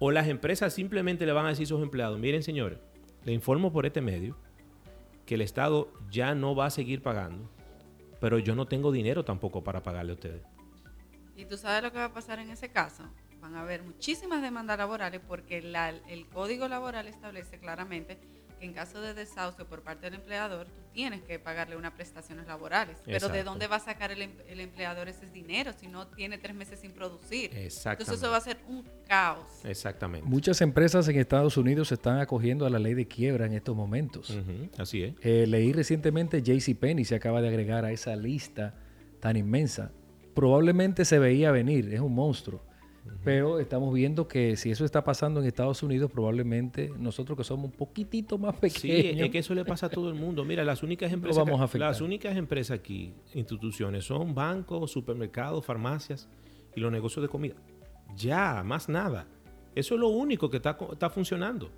o 0.00 0.10
las 0.10 0.26
empresas 0.28 0.72
simplemente 0.72 1.26
le 1.26 1.32
van 1.32 1.46
a 1.46 1.50
decir 1.50 1.64
a 1.64 1.68
sus 1.68 1.82
empleados, 1.82 2.18
miren 2.18 2.42
señores, 2.42 2.78
le 3.24 3.32
informo 3.32 3.70
por 3.70 3.84
este 3.84 4.00
medio 4.00 4.36
que 5.26 5.34
el 5.34 5.42
Estado 5.42 5.92
ya 6.10 6.34
no 6.34 6.54
va 6.54 6.66
a 6.66 6.70
seguir 6.70 7.02
pagando, 7.02 7.50
pero 8.18 8.38
yo 8.38 8.54
no 8.54 8.66
tengo 8.66 8.90
dinero 8.90 9.24
tampoco 9.24 9.62
para 9.62 9.82
pagarle 9.82 10.12
a 10.12 10.14
ustedes. 10.14 10.42
¿Y 11.40 11.46
tú 11.46 11.56
sabes 11.56 11.82
lo 11.82 11.90
que 11.90 11.98
va 11.98 12.06
a 12.06 12.12
pasar 12.12 12.38
en 12.38 12.50
ese 12.50 12.68
caso? 12.68 13.02
Van 13.40 13.54
a 13.56 13.62
haber 13.62 13.82
muchísimas 13.82 14.42
demandas 14.42 14.76
laborales 14.76 15.20
porque 15.26 15.58
el 15.58 16.26
Código 16.28 16.68
Laboral 16.68 17.08
establece 17.08 17.58
claramente 17.58 18.18
en 18.60 18.74
caso 18.74 19.00
de 19.00 19.14
desahucio 19.14 19.66
por 19.66 19.82
parte 19.82 20.06
del 20.06 20.16
empleador, 20.16 20.66
tú 20.66 20.82
tienes 20.92 21.22
que 21.22 21.38
pagarle 21.38 21.76
unas 21.76 21.92
prestaciones 21.92 22.46
laborales. 22.46 22.98
Pero 23.06 23.28
¿de 23.28 23.42
dónde 23.42 23.66
va 23.66 23.76
a 23.76 23.80
sacar 23.80 24.12
em-, 24.12 24.30
el, 24.48 24.60
empleador 24.60 25.08
ese 25.08 25.26
dinero 25.26 25.72
si 25.72 25.88
no 25.88 26.08
tiene 26.08 26.36
tres 26.36 26.54
meses 26.54 26.80
sin 26.80 26.92
producir? 26.92 27.50
Entonces 27.54 28.08
eso 28.10 28.30
va 28.30 28.36
a 28.36 28.40
ser 28.42 28.58
un 28.68 28.84
caos. 29.08 29.46
Exactamente. 29.64 30.28
Muchas 30.28 30.60
empresas 30.60 31.08
en 31.08 31.18
Estados 31.18 31.56
Unidos 31.56 31.88
se 31.88 31.94
están 31.94 32.18
acogiendo 32.18 32.66
a 32.66 32.70
la 32.70 32.78
ley 32.78 32.94
de 32.94 33.06
quiebra 33.06 33.46
en 33.46 33.54
estos 33.54 33.74
momentos. 33.74 34.36
Así 34.76 35.04
es. 35.04 35.14
Eh, 35.22 35.46
leí 35.46 35.72
recientemente 35.72 36.42
JCPenney 36.42 37.04
se 37.04 37.14
acaba 37.14 37.40
de 37.40 37.48
agregar 37.48 37.84
a 37.84 37.92
esa 37.92 38.14
lista 38.14 38.74
tan 39.20 39.36
inmensa. 39.36 39.92
Probablemente 40.34 41.04
se 41.04 41.18
veía 41.18 41.50
venir, 41.50 41.92
es 41.92 42.00
un 42.00 42.14
monstruo. 42.14 42.62
Pero 43.24 43.58
estamos 43.60 43.92
viendo 43.92 44.28
que 44.28 44.56
si 44.56 44.70
eso 44.70 44.84
está 44.84 45.04
pasando 45.04 45.40
en 45.40 45.46
Estados 45.46 45.82
Unidos, 45.82 46.10
probablemente 46.10 46.92
nosotros 46.98 47.36
que 47.36 47.44
somos 47.44 47.66
un 47.66 47.72
poquitito 47.72 48.38
más 48.38 48.56
pequeños. 48.56 49.14
Sí, 49.14 49.20
es 49.20 49.30
que 49.30 49.38
eso 49.38 49.54
le 49.54 49.64
pasa 49.64 49.86
a 49.86 49.88
todo 49.90 50.08
el 50.08 50.14
mundo. 50.14 50.44
Mira, 50.44 50.64
las 50.64 50.82
únicas 50.82 51.12
empresas, 51.12 51.44
vamos 51.44 51.74
a 51.74 51.78
las 51.78 52.00
únicas 52.00 52.36
empresas 52.36 52.78
aquí, 52.78 53.12
instituciones, 53.34 54.04
son 54.04 54.34
bancos, 54.34 54.90
supermercados, 54.90 55.64
farmacias 55.64 56.28
y 56.74 56.80
los 56.80 56.90
negocios 56.90 57.22
de 57.22 57.28
comida. 57.28 57.56
Ya, 58.16 58.62
más 58.64 58.88
nada. 58.88 59.26
Eso 59.74 59.94
es 59.94 60.00
lo 60.00 60.08
único 60.08 60.48
que 60.50 60.56
está, 60.56 60.76
está 60.92 61.10
funcionando. 61.10 61.70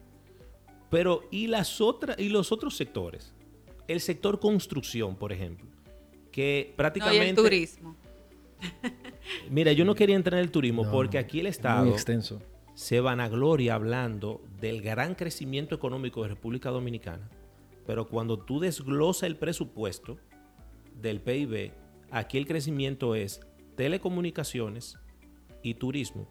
Pero, 0.91 1.23
¿y, 1.31 1.47
las 1.47 1.81
otras, 1.81 2.19
¿y 2.19 2.29
los 2.29 2.53
otros 2.53 2.77
sectores? 2.77 3.35
El 3.89 4.01
sector 4.01 4.39
construcción, 4.39 5.17
por 5.17 5.33
ejemplo, 5.33 5.67
que 6.31 6.73
prácticamente... 6.77 7.19
No, 7.19 7.27
y 7.27 7.31
el 7.31 7.37
turismo. 7.37 7.97
Mira, 9.51 9.73
yo 9.73 9.85
no 9.85 9.95
quería 9.95 10.17
entrar 10.17 10.39
en 10.39 10.45
el 10.45 10.51
turismo 10.51 10.91
porque 10.91 11.19
aquí 11.19 11.41
el 11.41 11.47
Estado 11.47 11.85
muy 11.85 11.95
extenso. 11.95 12.41
se 12.75 13.01
vanagloria 13.01 13.75
hablando 13.75 14.43
del 14.61 14.83
gran 14.83 15.15
crecimiento 15.15 15.75
económico 15.75 16.23
de 16.23 16.29
República 16.29 16.71
Dominicana, 16.71 17.29
pero 17.87 18.09
cuando 18.09 18.39
tú 18.39 18.61
desglosas 18.61 19.25
el 19.25 19.37
presupuesto 19.37 20.19
del 21.01 21.21
PIB, 21.21 21.73
aquí 22.11 22.39
el 22.39 22.47
crecimiento 22.47 23.15
es 23.15 23.41
telecomunicaciones 23.77 24.99
y 25.63 25.75
turismo. 25.75 26.29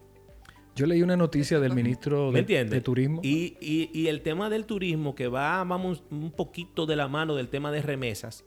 Yo 0.74 0.86
leí 0.86 1.02
una 1.02 1.16
noticia 1.16 1.60
del 1.60 1.74
ministro 1.74 2.32
de, 2.32 2.42
de 2.64 2.80
Turismo. 2.80 3.20
Y, 3.22 3.58
y, 3.60 4.06
el 4.06 4.22
tema 4.22 4.48
del 4.48 4.64
turismo 4.64 5.14
que 5.14 5.28
va, 5.28 5.62
vamos, 5.64 6.02
un 6.10 6.30
poquito 6.30 6.86
de 6.86 6.96
la 6.96 7.08
mano 7.08 7.34
del 7.34 7.48
tema 7.48 7.70
de 7.70 7.82
remesas. 7.82 8.46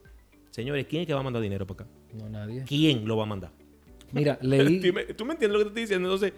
Señores, 0.50 0.88
¿quién 0.90 1.02
es 1.02 1.08
que 1.08 1.14
va 1.14 1.20
a 1.20 1.24
mandar 1.24 1.44
dinero 1.44 1.68
para 1.68 1.84
acá? 1.84 1.94
No, 2.14 2.28
nadie. 2.28 2.64
¿Quién 2.66 3.08
lo 3.08 3.18
va 3.18 3.24
a 3.24 3.28
mandar? 3.28 3.52
Mira, 4.12 4.38
leí. 4.42 4.80
¿Tú 5.16 5.26
me 5.26 5.34
entiendes 5.34 5.52
lo 5.52 5.60
que 5.60 5.64
te 5.64 5.70
estoy 5.70 5.82
diciendo? 5.82 6.14
Entonces, 6.14 6.34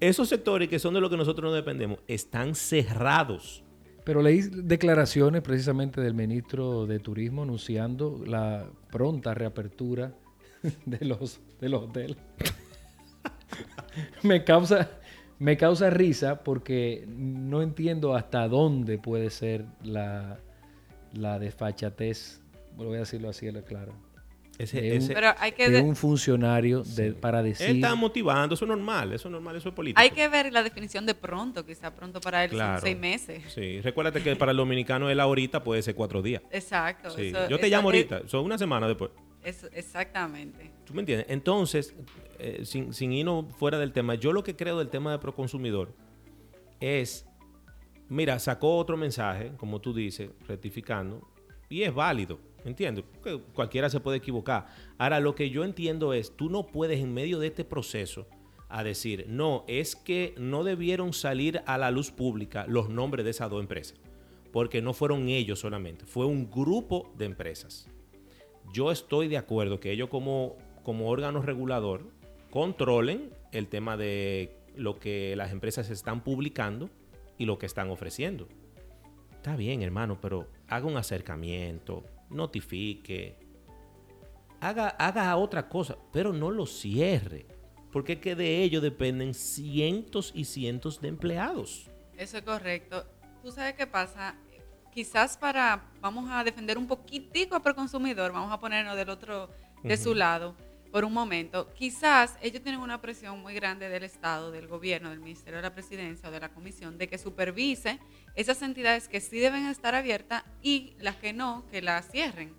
esos 0.00 0.28
sectores 0.28 0.68
que 0.68 0.78
son 0.78 0.94
de 0.94 1.00
los 1.00 1.10
que 1.10 1.16
nosotros 1.16 1.50
no 1.50 1.54
dependemos 1.54 1.98
están 2.06 2.54
cerrados. 2.54 3.64
Pero 4.04 4.22
leí 4.22 4.42
declaraciones 4.42 5.42
precisamente 5.42 6.00
del 6.00 6.14
ministro 6.14 6.86
de 6.86 6.98
Turismo 6.98 7.42
anunciando 7.42 8.22
la 8.24 8.70
pronta 8.90 9.34
reapertura 9.34 10.14
de 10.86 11.04
los, 11.04 11.40
de 11.60 11.68
los 11.68 11.84
hoteles. 11.84 12.16
me, 14.22 14.44
causa, 14.44 14.88
me 15.38 15.56
causa 15.56 15.90
risa 15.90 16.42
porque 16.42 17.04
no 17.08 17.60
entiendo 17.60 18.14
hasta 18.14 18.48
dónde 18.48 18.98
puede 18.98 19.30
ser 19.30 19.66
la, 19.82 20.38
la 21.12 21.38
desfachatez, 21.38 22.40
voy 22.76 22.96
a 22.96 23.00
decirlo 23.00 23.28
así, 23.28 23.50
claro 23.66 24.07
ese, 24.58 24.98
un, 24.98 25.06
Pero 25.06 25.34
hay 25.38 25.52
que 25.52 25.80
un 25.80 25.94
funcionario 25.94 26.82
para 27.20 27.44
decir... 27.44 27.68
Él 27.68 27.76
está 27.76 27.94
motivando, 27.94 28.56
eso 28.56 28.64
es 28.64 28.68
normal, 28.68 29.12
eso 29.12 29.28
es 29.28 29.32
normal, 29.32 29.54
eso 29.54 29.68
es 29.68 29.74
político. 29.74 30.00
Hay 30.00 30.10
que 30.10 30.26
ver 30.26 30.52
la 30.52 30.64
definición 30.64 31.06
de 31.06 31.14
pronto, 31.14 31.64
quizá 31.64 31.94
pronto 31.94 32.20
para 32.20 32.44
él 32.44 32.50
son 32.50 32.80
seis 32.80 32.98
meses. 32.98 33.44
Sí, 33.54 33.80
recuérdate 33.80 34.20
que 34.20 34.34
para 34.34 34.50
el 34.50 34.56
dominicano 34.56 35.08
el 35.08 35.20
ahorita 35.20 35.62
puede 35.62 35.80
ser 35.82 35.94
cuatro 35.94 36.22
días. 36.22 36.42
Exacto. 36.50 37.16
Yo 37.48 37.58
te 37.60 37.68
llamo 37.68 37.88
ahorita, 37.88 38.26
son 38.26 38.44
una 38.44 38.58
semana 38.58 38.88
después. 38.88 39.12
exactamente. 39.72 40.72
¿Tú 40.84 40.92
me 40.92 41.00
entiendes? 41.00 41.26
Entonces, 41.30 41.94
eh, 42.40 42.62
sin, 42.64 42.92
sin 42.92 43.12
irnos 43.12 43.46
fuera 43.56 43.78
del 43.78 43.92
tema, 43.92 44.16
yo 44.16 44.32
lo 44.32 44.42
que 44.42 44.56
creo 44.56 44.78
del 44.78 44.88
tema 44.88 45.12
de 45.12 45.18
proconsumidor 45.20 45.94
es, 46.80 47.26
mira, 48.08 48.40
sacó 48.40 48.76
otro 48.76 48.96
mensaje, 48.96 49.52
como 49.56 49.80
tú 49.80 49.94
dices, 49.94 50.30
rectificando, 50.48 51.28
y 51.68 51.82
es 51.82 51.94
válido 51.94 52.47
Entiendo, 52.68 53.02
que 53.24 53.40
cualquiera 53.54 53.88
se 53.88 53.98
puede 53.98 54.18
equivocar. 54.18 54.66
Ahora, 54.98 55.20
lo 55.20 55.34
que 55.34 55.48
yo 55.48 55.64
entiendo 55.64 56.12
es, 56.12 56.36
tú 56.36 56.50
no 56.50 56.66
puedes 56.66 57.00
en 57.00 57.14
medio 57.14 57.38
de 57.38 57.46
este 57.46 57.64
proceso 57.64 58.26
a 58.68 58.84
decir, 58.84 59.24
no, 59.26 59.64
es 59.66 59.96
que 59.96 60.34
no 60.36 60.64
debieron 60.64 61.14
salir 61.14 61.62
a 61.64 61.78
la 61.78 61.90
luz 61.90 62.10
pública 62.10 62.66
los 62.68 62.90
nombres 62.90 63.24
de 63.24 63.30
esas 63.30 63.48
dos 63.48 63.62
empresas, 63.62 63.98
porque 64.52 64.82
no 64.82 64.92
fueron 64.92 65.28
ellos 65.28 65.60
solamente, 65.60 66.04
fue 66.04 66.26
un 66.26 66.50
grupo 66.50 67.10
de 67.16 67.24
empresas. 67.24 67.88
Yo 68.72 68.92
estoy 68.92 69.28
de 69.28 69.38
acuerdo 69.38 69.80
que 69.80 69.92
ellos 69.92 70.10
como, 70.10 70.56
como 70.82 71.08
órgano 71.08 71.40
regulador 71.40 72.02
controlen 72.50 73.30
el 73.52 73.68
tema 73.68 73.96
de 73.96 74.54
lo 74.76 74.98
que 74.98 75.34
las 75.36 75.52
empresas 75.52 75.88
están 75.88 76.22
publicando 76.22 76.90
y 77.38 77.46
lo 77.46 77.58
que 77.58 77.64
están 77.64 77.88
ofreciendo. 77.88 78.46
Está 79.32 79.56
bien, 79.56 79.80
hermano, 79.82 80.18
pero 80.20 80.46
haga 80.68 80.86
un 80.86 80.98
acercamiento, 80.98 82.04
notifique, 82.30 83.38
haga, 84.60 84.88
haga 84.88 85.36
otra 85.36 85.68
cosa, 85.68 85.96
pero 86.12 86.32
no 86.32 86.50
lo 86.50 86.66
cierre, 86.66 87.46
porque 87.92 88.14
es 88.14 88.18
que 88.20 88.34
de 88.34 88.62
ello 88.62 88.80
dependen 88.80 89.34
cientos 89.34 90.32
y 90.34 90.44
cientos 90.44 91.00
de 91.00 91.08
empleados. 91.08 91.90
Eso 92.16 92.38
es 92.38 92.42
correcto. 92.44 93.04
¿Tú 93.42 93.52
sabes 93.52 93.74
qué 93.74 93.86
pasa? 93.86 94.34
Quizás 94.92 95.36
para, 95.36 95.84
vamos 96.00 96.28
a 96.30 96.42
defender 96.42 96.76
un 96.76 96.86
poquitico 96.86 97.56
al 97.56 97.74
consumidor, 97.74 98.32
vamos 98.32 98.52
a 98.52 98.58
ponernos 98.58 98.96
del 98.96 99.10
otro, 99.10 99.50
de 99.82 99.96
su 99.96 100.14
lado 100.14 100.56
por 100.90 101.04
un 101.04 101.12
momento, 101.12 101.72
quizás 101.74 102.38
ellos 102.40 102.62
tienen 102.62 102.80
una 102.80 103.00
presión 103.00 103.40
muy 103.40 103.54
grande 103.54 103.88
del 103.88 104.04
Estado, 104.04 104.50
del 104.50 104.66
gobierno, 104.66 105.10
del 105.10 105.20
Ministerio 105.20 105.56
de 105.56 105.62
la 105.62 105.74
Presidencia 105.74 106.28
o 106.28 106.32
de 106.32 106.40
la 106.40 106.48
Comisión 106.48 106.98
de 106.98 107.08
que 107.08 107.18
supervise 107.18 107.98
esas 108.34 108.62
entidades 108.62 109.08
que 109.08 109.20
sí 109.20 109.38
deben 109.38 109.66
estar 109.66 109.94
abiertas 109.94 110.44
y 110.62 110.94
las 110.98 111.16
que 111.16 111.32
no, 111.32 111.64
que 111.70 111.82
las 111.82 112.10
cierren. 112.10 112.54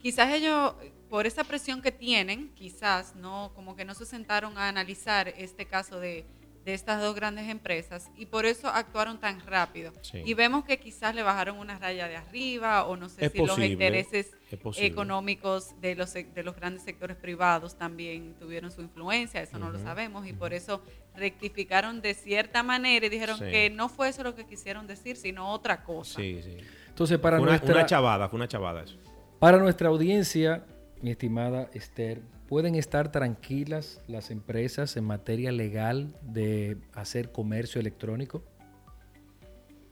Quizás 0.00 0.32
ellos, 0.32 0.74
por 1.10 1.26
esa 1.26 1.44
presión 1.44 1.82
que 1.82 1.92
tienen, 1.92 2.52
quizás 2.54 3.14
no, 3.16 3.52
como 3.54 3.76
que 3.76 3.84
no 3.84 3.94
se 3.94 4.06
sentaron 4.06 4.56
a 4.56 4.68
analizar 4.68 5.28
este 5.28 5.66
caso 5.66 6.00
de 6.00 6.24
de 6.64 6.72
estas 6.72 7.00
dos 7.00 7.14
grandes 7.14 7.48
empresas 7.48 8.10
y 8.16 8.26
por 8.26 8.46
eso 8.46 8.68
actuaron 8.68 9.18
tan 9.20 9.40
rápido. 9.46 9.92
Y 10.24 10.34
vemos 10.34 10.64
que 10.64 10.78
quizás 10.78 11.14
le 11.14 11.22
bajaron 11.22 11.58
una 11.58 11.78
raya 11.78 12.08
de 12.08 12.16
arriba 12.16 12.84
o 12.86 12.96
no 12.96 13.08
sé 13.08 13.28
si 13.28 13.44
los 13.44 13.58
intereses 13.58 14.34
económicos 14.76 15.78
de 15.80 15.94
los, 15.94 16.14
de 16.14 16.42
los 16.42 16.56
grandes 16.56 16.82
sectores 16.82 17.16
privados 17.16 17.76
también 17.76 18.34
tuvieron 18.38 18.70
su 18.70 18.80
influencia, 18.80 19.42
eso 19.42 19.58
no 19.58 19.70
lo 19.70 19.78
sabemos 19.78 20.26
y 20.26 20.32
por 20.32 20.54
eso 20.54 20.82
rectificaron 21.14 22.00
de 22.00 22.14
cierta 22.14 22.62
manera 22.62 23.06
y 23.06 23.08
dijeron 23.08 23.38
que 23.38 23.70
no 23.70 23.88
fue 23.88 24.08
eso 24.08 24.22
lo 24.22 24.34
que 24.34 24.46
quisieron 24.46 24.86
decir, 24.86 25.16
sino 25.16 25.52
otra 25.52 25.84
cosa. 25.84 26.20
Sí, 26.20 26.40
sí. 26.42 26.56
Entonces 26.88 27.18
para 27.18 27.36
fue 27.36 27.42
una, 27.42 27.52
nuestra, 27.52 27.74
una 27.74 27.86
chavada, 27.86 28.28
fue 28.28 28.36
una 28.38 28.48
chavada 28.48 28.82
eso. 28.82 28.96
Para 29.38 29.58
nuestra 29.58 29.88
audiencia, 29.88 30.64
mi 31.02 31.10
estimada 31.10 31.68
Esther, 31.74 32.22
¿Pueden 32.54 32.76
estar 32.76 33.10
tranquilas 33.10 34.00
las 34.06 34.30
empresas 34.30 34.96
en 34.96 35.02
materia 35.02 35.50
legal 35.50 36.14
de 36.22 36.76
hacer 36.92 37.32
comercio 37.32 37.80
electrónico? 37.80 38.44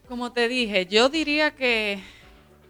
Como 0.06 0.30
te 0.30 0.46
dije, 0.46 0.86
yo 0.86 1.08
diría 1.08 1.56
que, 1.56 1.98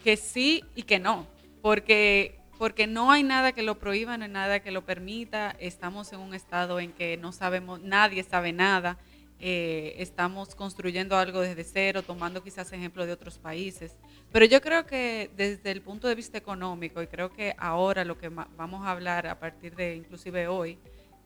que 0.02 0.16
sí 0.16 0.64
y 0.74 0.84
que 0.84 0.98
no, 0.98 1.26
porque, 1.60 2.40
porque 2.58 2.86
no 2.86 3.12
hay 3.12 3.22
nada 3.22 3.52
que 3.52 3.62
lo 3.62 3.78
prohíba, 3.78 4.16
no 4.16 4.24
hay 4.24 4.30
nada 4.30 4.60
que 4.60 4.70
lo 4.70 4.86
permita. 4.86 5.54
Estamos 5.58 6.10
en 6.14 6.20
un 6.20 6.32
estado 6.32 6.80
en 6.80 6.92
que 6.92 7.18
no 7.18 7.30
sabemos, 7.30 7.78
nadie 7.82 8.22
sabe 8.22 8.54
nada. 8.54 8.96
Eh, 9.44 9.96
estamos 10.00 10.54
construyendo 10.54 11.16
algo 11.16 11.40
desde 11.40 11.64
cero, 11.64 12.04
tomando 12.04 12.44
quizás 12.44 12.72
ejemplo 12.72 13.04
de 13.04 13.10
otros 13.10 13.38
países. 13.38 13.96
Pero 14.30 14.44
yo 14.44 14.60
creo 14.60 14.86
que 14.86 15.32
desde 15.36 15.72
el 15.72 15.82
punto 15.82 16.06
de 16.06 16.14
vista 16.14 16.38
económico, 16.38 17.02
y 17.02 17.08
creo 17.08 17.32
que 17.32 17.52
ahora 17.58 18.04
lo 18.04 18.16
que 18.16 18.28
vamos 18.28 18.86
a 18.86 18.92
hablar 18.92 19.26
a 19.26 19.40
partir 19.40 19.74
de 19.74 19.96
inclusive 19.96 20.46
hoy, 20.46 20.78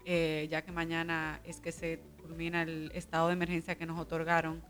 eh, 0.06 0.48
ya 0.50 0.62
que 0.62 0.72
mañana 0.72 1.42
es 1.44 1.60
que 1.60 1.72
se 1.72 2.00
culmina 2.22 2.62
el 2.62 2.90
estado 2.94 3.26
de 3.26 3.34
emergencia 3.34 3.74
que 3.76 3.84
nos 3.84 4.00
otorgaron, 4.00 4.62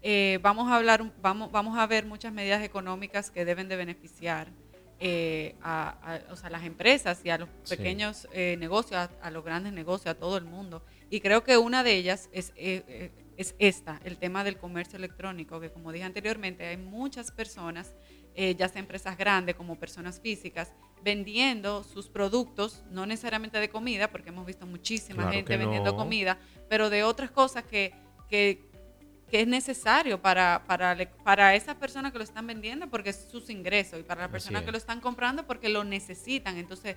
eh, 0.00 0.38
vamos 0.40 0.70
a 0.70 0.76
hablar, 0.76 1.02
vamos, 1.20 1.50
vamos 1.50 1.76
a 1.76 1.88
ver 1.88 2.06
muchas 2.06 2.32
medidas 2.32 2.62
económicas 2.62 3.28
que 3.28 3.44
deben 3.44 3.68
de 3.68 3.74
beneficiar 3.74 4.52
a, 5.62 6.20
las 6.48 6.62
empresas 6.62 7.22
y 7.24 7.30
a 7.30 7.38
los 7.38 7.48
pequeños 7.68 8.28
negocios, 8.32 9.10
a, 9.20 9.30
los 9.32 9.44
grandes 9.44 9.72
negocios, 9.72 10.14
a 10.14 10.14
todo 10.14 10.36
el 10.36 10.44
mundo. 10.44 10.80
Y 11.14 11.20
creo 11.20 11.44
que 11.44 11.56
una 11.56 11.84
de 11.84 11.94
ellas 11.94 12.28
es, 12.32 12.52
eh, 12.56 12.82
eh, 12.88 13.12
es 13.36 13.54
esta, 13.60 14.00
el 14.02 14.18
tema 14.18 14.42
del 14.42 14.56
comercio 14.58 14.96
electrónico, 14.96 15.60
que 15.60 15.70
como 15.70 15.92
dije 15.92 16.04
anteriormente, 16.04 16.66
hay 16.66 16.76
muchas 16.76 17.30
personas, 17.30 17.94
eh, 18.34 18.56
ya 18.56 18.68
sea 18.68 18.80
empresas 18.80 19.16
grandes 19.16 19.54
como 19.54 19.78
personas 19.78 20.18
físicas, 20.18 20.72
vendiendo 21.04 21.84
sus 21.84 22.08
productos, 22.08 22.82
no 22.90 23.06
necesariamente 23.06 23.60
de 23.60 23.68
comida, 23.68 24.10
porque 24.10 24.30
hemos 24.30 24.44
visto 24.44 24.66
muchísima 24.66 25.30
gente 25.30 25.56
vendiendo 25.56 25.94
comida, 25.94 26.36
pero 26.68 26.90
de 26.90 27.04
otras 27.04 27.30
cosas 27.30 27.62
que, 27.62 27.94
que, 28.28 28.68
que 29.30 29.42
es 29.42 29.46
necesario 29.46 30.20
para, 30.20 30.64
para, 30.66 30.98
para 31.22 31.54
esas 31.54 31.76
personas 31.76 32.10
que 32.10 32.18
lo 32.18 32.24
están 32.24 32.44
vendiendo 32.44 32.90
porque 32.90 33.10
es 33.10 33.28
sus 33.30 33.50
ingresos 33.50 34.00
y 34.00 34.02
para 34.02 34.22
las 34.22 34.32
personas 34.32 34.64
que 34.64 34.72
lo 34.72 34.78
están 34.78 35.00
comprando 35.00 35.46
porque 35.46 35.68
lo 35.68 35.84
necesitan. 35.84 36.56
Entonces, 36.56 36.96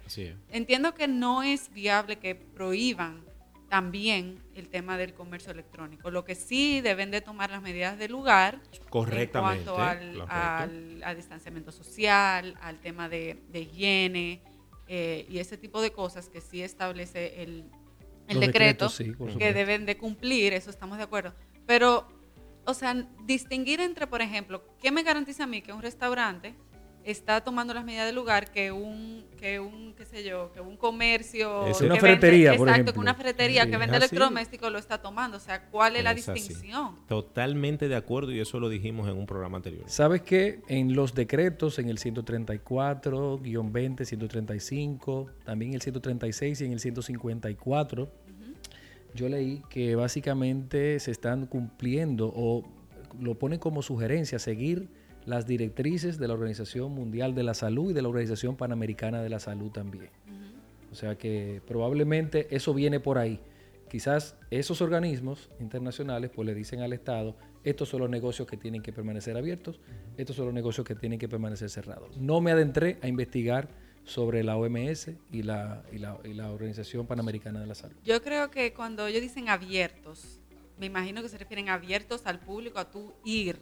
entiendo 0.49 0.95
que 0.95 1.07
no 1.07 1.43
es 1.43 1.71
viable 1.71 2.15
que 2.15 2.33
prohíban 2.33 3.26
también 3.69 4.41
el 4.55 4.69
tema 4.69 4.97
del 4.97 5.13
comercio 5.13 5.51
electrónico. 5.51 6.09
Lo 6.09 6.23
que 6.23 6.35
sí 6.35 6.81
deben 6.81 7.11
de 7.11 7.21
tomar 7.21 7.49
las 7.49 7.61
medidas 7.61 7.97
del 7.97 8.11
lugar 8.11 8.61
Correctamente, 8.89 9.69
en 9.69 9.75
cuanto 9.75 10.31
al, 10.31 11.15
distanciamiento 11.15 11.71
social, 11.71 12.55
al 12.61 12.79
tema 12.79 13.09
de, 13.09 13.37
higiene 13.53 14.41
eh, 14.87 15.25
y 15.29 15.39
ese 15.39 15.57
tipo 15.57 15.81
de 15.81 15.91
cosas 15.91 16.29
que 16.29 16.41
sí 16.41 16.61
establece 16.61 17.43
el, 17.43 17.69
el 18.27 18.39
decreto 18.39 18.89
que 19.37 19.53
deben 19.53 19.85
de 19.85 19.97
cumplir, 19.97 20.53
eso 20.53 20.69
estamos 20.69 20.97
de 20.97 21.03
acuerdo. 21.03 21.33
Pero, 21.65 22.07
o 22.65 22.73
sea, 22.73 22.93
distinguir 23.25 23.81
entre, 23.81 24.07
por 24.07 24.21
ejemplo, 24.21 24.63
¿qué 24.81 24.91
me 24.91 25.03
garantiza 25.03 25.43
a 25.43 25.47
mí 25.47 25.61
que 25.61 25.73
un 25.73 25.81
restaurante 25.81 26.55
está 27.07 27.41
tomando 27.41 27.73
las 27.73 27.83
medidas 27.85 28.05
del 28.05 28.15
lugar 28.15 28.51
que 28.51 28.71
un, 28.71 29.25
que 29.39 29.61
un, 29.61 29.93
qué 29.95 30.05
sé 30.05 30.25
yo, 30.25 30.51
que 30.51 30.59
un 30.59 30.75
comercio. 30.75 31.65
Es 31.65 31.79
una 31.79 31.95
ferretería, 31.95 32.53
por 32.55 32.67
Exacto, 32.67 32.91
que 32.93 32.99
una 32.99 33.15
ferretería 33.15 33.69
que 33.69 33.77
vende 33.77 33.95
electrodomésticos 33.95 34.69
lo 34.71 34.77
está 34.77 35.01
tomando. 35.01 35.37
O 35.37 35.39
sea, 35.39 35.69
¿cuál 35.69 35.95
es, 35.95 36.03
la 36.03 36.13
distinción? 36.13 36.97
Totalmente 37.07 37.87
de 37.87 37.95
acuerdo 37.95 38.33
y 38.33 38.41
eso 38.41 38.59
lo 38.59 38.67
dijimos 38.67 39.07
en 39.07 39.15
un 39.17 39.25
programa 39.25 39.55
anterior. 39.55 39.85
¿Sabes 39.87 40.21
qué? 40.21 40.59
En 40.67 40.95
los 40.95 41.15
decretos, 41.15 41.79
en 41.79 41.87
el 41.89 41.97
134-20, 41.97 44.03
135, 44.03 45.29
también 45.45 45.73
el 45.73 45.81
136 45.81 46.59
y 46.59 46.65
en 46.65 46.73
el 46.73 46.81
154, 46.81 48.11
yo 49.15 49.29
leí 49.29 49.63
que 49.69 49.95
básicamente 49.95 50.99
se 50.99 51.11
están 51.11 51.45
cumpliendo 51.45 52.33
o 52.35 52.65
lo 53.19 53.35
ponen 53.35 53.59
como 53.59 53.81
sugerencia 53.81 54.39
seguir 54.39 54.89
las 55.27 55.45
directrices 55.45 56.17
de 56.17 56.27
la 56.29 56.33
Organización 56.33 56.93
Mundial 56.93 57.35
de 57.35 57.43
la 57.43 57.53
Salud 57.53 57.91
y 57.91 57.93
de 57.93 58.01
la 58.01 58.07
Organización 58.07 58.55
Panamericana 58.55 59.21
de 59.21 59.29
la 59.29 59.39
Salud 59.39 59.71
también. 59.71 60.09
O 60.89 60.95
sea 60.95 61.17
que 61.17 61.61
probablemente 61.67 62.47
eso 62.49 62.73
viene 62.73 63.01
por 63.01 63.17
ahí. 63.17 63.41
Quizás 63.91 64.37
esos 64.49 64.81
organismos 64.81 65.49
internacionales 65.59 66.31
pues 66.33 66.45
le 66.45 66.55
dicen 66.55 66.79
al 66.79 66.93
Estado, 66.93 67.35
estos 67.65 67.89
son 67.89 67.99
los 67.99 68.09
negocios 68.09 68.47
que 68.47 68.55
tienen 68.55 68.81
que 68.81 68.93
permanecer 68.93 69.35
abiertos, 69.35 69.81
estos 70.15 70.37
son 70.37 70.45
los 70.45 70.53
negocios 70.53 70.87
que 70.87 70.95
tienen 70.95 71.19
que 71.19 71.27
permanecer 71.27 71.69
cerrados. 71.69 72.15
No 72.17 72.39
me 72.39 72.51
adentré 72.51 72.97
a 73.01 73.09
investigar 73.09 73.67
sobre 74.05 74.45
la 74.45 74.55
OMS 74.55 75.11
y 75.33 75.43
la, 75.43 75.83
y 75.91 75.97
la, 75.97 76.17
y 76.23 76.33
la 76.33 76.51
Organización 76.51 77.05
Panamericana 77.05 77.59
de 77.59 77.67
la 77.67 77.75
Salud. 77.75 77.97
Yo 78.05 78.23
creo 78.23 78.49
que 78.49 78.73
cuando 78.73 79.07
ellos 79.07 79.21
dicen 79.21 79.49
abiertos, 79.49 80.39
me 80.79 80.85
imagino 80.85 81.21
que 81.21 81.27
se 81.27 81.37
refieren 81.37 81.67
abiertos 81.67 82.21
al 82.25 82.39
público, 82.39 82.79
a 82.79 82.89
tu 82.89 83.13
ir 83.25 83.59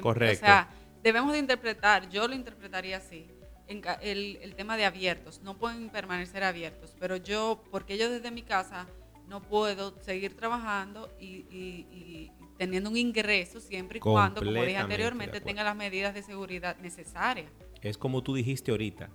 Correcto. 0.00 0.44
O 0.44 0.46
sea, 0.46 0.68
debemos 1.02 1.32
de 1.32 1.38
interpretar, 1.38 2.08
yo 2.08 2.26
lo 2.28 2.34
interpretaría 2.34 2.96
así, 2.96 3.28
el, 3.66 4.38
el, 4.42 4.54
tema 4.54 4.76
de 4.76 4.84
abiertos. 4.84 5.40
No 5.42 5.56
pueden 5.58 5.88
permanecer 5.88 6.44
abiertos, 6.44 6.94
pero 6.98 7.16
yo, 7.16 7.62
porque 7.70 7.96
yo 7.96 8.10
desde 8.10 8.30
mi 8.30 8.42
casa 8.42 8.86
no 9.28 9.40
puedo 9.42 9.98
seguir 10.02 10.36
trabajando 10.36 11.10
y, 11.18 12.30
teniendo 12.58 12.90
un 12.90 12.96
ingreso 12.96 13.60
siempre 13.60 13.98
y 13.98 14.00
cuando, 14.00 14.40
como 14.40 14.62
dije 14.62 14.76
anteriormente, 14.76 15.40
tenga 15.40 15.64
las 15.64 15.74
medidas 15.74 16.14
de 16.14 16.22
seguridad 16.22 16.76
necesarias. 16.78 17.50
Es 17.80 17.98
como 17.98 18.22
tú 18.22 18.34
dijiste 18.34 18.70
ahorita, 18.70 19.10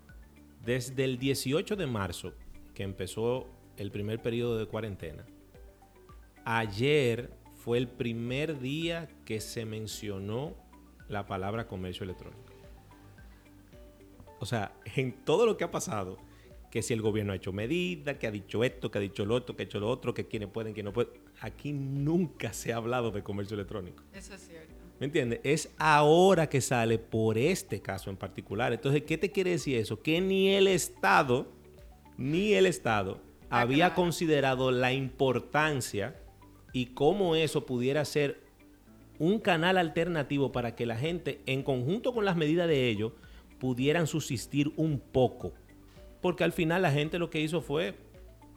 desde 0.66 1.04
el 1.04 1.18
18 1.18 1.76
de 1.76 1.88
marzo, 1.88 2.34
que 2.74 2.84
empezó 2.84 3.48
el 3.78 3.92
primer 3.92 4.22
periodo 4.22 4.58
de 4.58 4.66
cuarentena, 4.66 5.26
ayer 6.44 7.32
fue 7.68 7.80
el 7.80 7.90
primer 7.90 8.62
día 8.62 9.10
que 9.26 9.42
se 9.42 9.66
mencionó 9.66 10.56
la 11.10 11.28
palabra 11.28 11.68
comercio 11.68 12.06
electrónico. 12.06 12.54
O 14.40 14.46
sea, 14.46 14.74
en 14.96 15.12
todo 15.26 15.46
lo 15.46 15.58
que 15.58 15.66
ha 15.66 15.70
pasado, 15.70 16.18
que 16.72 16.82
si 16.82 16.94
el 16.94 17.02
gobierno 17.02 17.34
ha 17.34 17.36
hecho 17.36 17.52
medidas, 17.52 18.16
que 18.20 18.26
ha 18.26 18.32
dicho 18.32 18.64
esto, 18.64 18.90
que 18.90 19.00
ha 19.00 19.02
dicho 19.02 19.26
lo 19.26 19.36
otro, 19.36 19.58
que 19.58 19.64
ha 19.64 19.66
hecho 19.66 19.82
lo 19.82 19.90
otro, 19.90 20.14
que 20.14 20.30
quienes 20.30 20.48
pueden, 20.48 20.74
que 20.74 20.82
no 20.82 20.94
pueden, 20.94 21.12
aquí 21.42 21.74
nunca 21.74 22.54
se 22.54 22.72
ha 22.72 22.78
hablado 22.78 23.12
de 23.12 23.22
comercio 23.22 23.56
electrónico. 23.56 24.02
Eso 24.14 24.36
es 24.36 24.48
cierto. 24.48 24.74
¿Me 25.02 25.08
entiendes? 25.08 25.42
Es 25.44 25.76
ahora 25.78 26.48
que 26.48 26.62
sale 26.62 27.00
por 27.00 27.38
este 27.38 27.82
caso 27.82 28.10
en 28.10 28.16
particular. 28.16 28.72
Entonces, 28.72 29.04
¿qué 29.04 29.18
te 29.18 29.30
quiere 29.34 29.52
decir 29.52 29.76
eso? 29.76 30.02
Que 30.02 30.22
ni 30.22 30.52
el 30.52 30.68
Estado, 30.70 31.52
ni 32.16 32.54
el 32.54 32.66
Estado 32.66 33.20
había 33.50 33.94
considerado 33.94 34.72
la 34.72 34.94
importancia 34.94 36.16
y 36.74 36.88
cómo 36.88 37.36
eso 37.36 37.66
pudiera 37.66 38.06
ser 38.06 38.42
un 39.20 39.40
canal 39.40 39.78
alternativo 39.78 40.52
para 40.52 40.76
que 40.76 40.86
la 40.86 40.96
gente, 40.96 41.42
en 41.46 41.64
conjunto 41.64 42.14
con 42.14 42.26
las 42.26 42.36
medidas 42.36 42.68
de 42.68 42.90
ellos, 42.90 43.14
pudieran 43.60 44.08
subsistir 44.08 44.72
un 44.76 45.00
poco. 45.00 45.54
Porque 46.22 46.44
al 46.44 46.52
final 46.52 46.82
la 46.82 46.92
gente 46.92 47.20
lo 47.20 47.30
que 47.30 47.42
hizo 47.42 47.62
fue, 47.62 47.96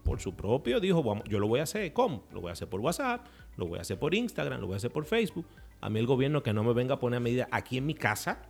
por 0.04 0.20
su 0.20 0.34
propio, 0.34 0.80
dijo, 0.80 1.02
vamos, 1.02 1.24
yo 1.28 1.38
lo 1.38 1.48
voy 1.48 1.60
a 1.60 1.64
hacer, 1.64 1.92
¿cómo? 1.92 2.24
Lo 2.32 2.40
voy 2.40 2.50
a 2.50 2.52
hacer 2.52 2.68
por 2.68 2.80
WhatsApp, 2.80 3.26
lo 3.56 3.66
voy 3.66 3.78
a 3.78 3.82
hacer 3.82 3.98
por 3.98 4.14
Instagram, 4.14 4.60
lo 4.60 4.66
voy 4.66 4.74
a 4.74 4.76
hacer 4.78 4.90
por 4.90 5.04
Facebook. 5.04 5.46
A 5.80 5.88
mí 5.88 5.98
el 5.98 6.06
gobierno 6.06 6.42
que 6.42 6.52
no 6.52 6.64
me 6.64 6.72
venga 6.72 6.94
a 6.94 6.98
poner 6.98 7.20
medidas 7.20 7.48
aquí 7.50 7.78
en 7.78 7.86
mi 7.86 7.94
casa, 7.94 8.42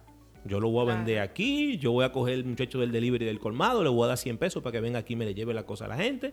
yo 0.44 0.58
lo 0.58 0.70
voy 0.70 0.88
a 0.88 0.94
vender 0.94 1.20
aquí, 1.20 1.76
yo 1.76 1.92
voy 1.92 2.04
a 2.04 2.12
coger 2.12 2.34
el 2.34 2.44
muchacho 2.44 2.80
del 2.80 2.92
delivery 2.92 3.26
del 3.26 3.38
colmado, 3.38 3.84
le 3.84 3.90
voy 3.90 4.04
a 4.04 4.08
dar 4.08 4.18
100 4.18 4.38
pesos 4.38 4.62
para 4.62 4.72
que 4.72 4.80
venga 4.80 5.00
aquí 5.00 5.12
y 5.12 5.16
me 5.16 5.26
le 5.26 5.34
lleve 5.34 5.52
la 5.52 5.66
cosa 5.66 5.84
a 5.84 5.88
la 5.88 5.96
gente 5.96 6.32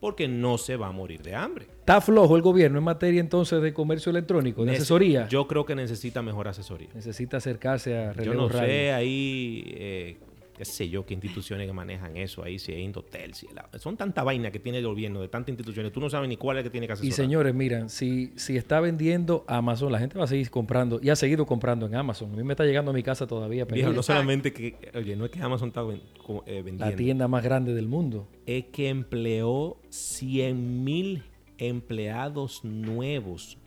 porque 0.00 0.28
no 0.28 0.58
se 0.58 0.76
va 0.76 0.88
a 0.88 0.92
morir 0.92 1.22
de 1.22 1.34
hambre. 1.34 1.66
¿Está 1.80 2.00
flojo 2.00 2.36
el 2.36 2.42
gobierno 2.42 2.78
en 2.78 2.84
materia 2.84 3.20
entonces 3.20 3.62
de 3.62 3.72
comercio 3.72 4.10
electrónico, 4.10 4.64
de 4.64 4.72
asesoría? 4.72 5.28
Yo 5.28 5.46
creo 5.46 5.64
que 5.64 5.74
necesita 5.74 6.22
mejor 6.22 6.48
asesoría. 6.48 6.88
Necesita 6.94 7.38
acercarse 7.38 7.96
a 7.96 8.12
Yo 8.12 8.34
no 8.34 8.48
sé 8.48 8.92
ahí, 8.92 9.64
eh, 9.76 10.16
qué 10.56 10.64
sé 10.64 10.88
yo, 10.88 11.04
qué 11.04 11.14
instituciones 11.14 11.66
que 11.66 11.72
manejan 11.72 12.16
eso 12.16 12.42
ahí, 12.42 12.58
si 12.58 12.72
es 12.72 12.78
Indotel, 12.78 13.34
si 13.34 13.46
son 13.78 13.96
tanta 13.96 14.22
vaina 14.22 14.50
que 14.50 14.58
tiene 14.58 14.78
el 14.78 14.86
gobierno 14.86 15.20
de 15.20 15.28
tantas 15.28 15.50
instituciones, 15.50 15.92
tú 15.92 16.00
no 16.00 16.08
sabes 16.08 16.28
ni 16.28 16.36
cuál 16.36 16.58
es 16.58 16.64
que 16.64 16.70
tiene 16.70 16.86
que 16.86 16.94
asesorar. 16.94 17.12
Y 17.12 17.12
señores, 17.12 17.54
miren, 17.54 17.90
si, 17.90 18.32
si 18.36 18.56
está 18.56 18.80
vendiendo 18.80 19.44
Amazon, 19.46 19.92
la 19.92 19.98
gente 19.98 20.18
va 20.18 20.24
a 20.24 20.28
seguir 20.28 20.50
comprando 20.50 20.98
y 21.02 21.10
ha 21.10 21.16
seguido 21.16 21.46
comprando 21.46 21.86
en 21.86 21.94
Amazon. 21.94 22.32
A 22.32 22.36
mí 22.36 22.42
me 22.42 22.54
está 22.54 22.64
llegando 22.64 22.90
a 22.90 22.94
mi 22.94 23.02
casa 23.02 23.26
todavía. 23.26 23.66
Pero 23.66 23.92
no 23.92 24.02
solamente 24.02 24.52
que, 24.52 24.76
oye, 24.94 25.16
no 25.16 25.26
es 25.26 25.30
que 25.30 25.40
Amazon 25.40 25.68
está 25.68 25.82
eh, 25.82 26.62
vendiendo. 26.62 26.86
La 26.86 26.96
tienda 26.96 27.28
más 27.28 27.44
grande 27.44 27.74
del 27.74 27.88
mundo. 27.88 28.28
Es 28.46 28.66
que 28.66 28.88
empleó 28.88 29.78
100 29.90 30.84
mil 30.84 31.24
empleados 31.58 32.64
nuevos 32.64 33.58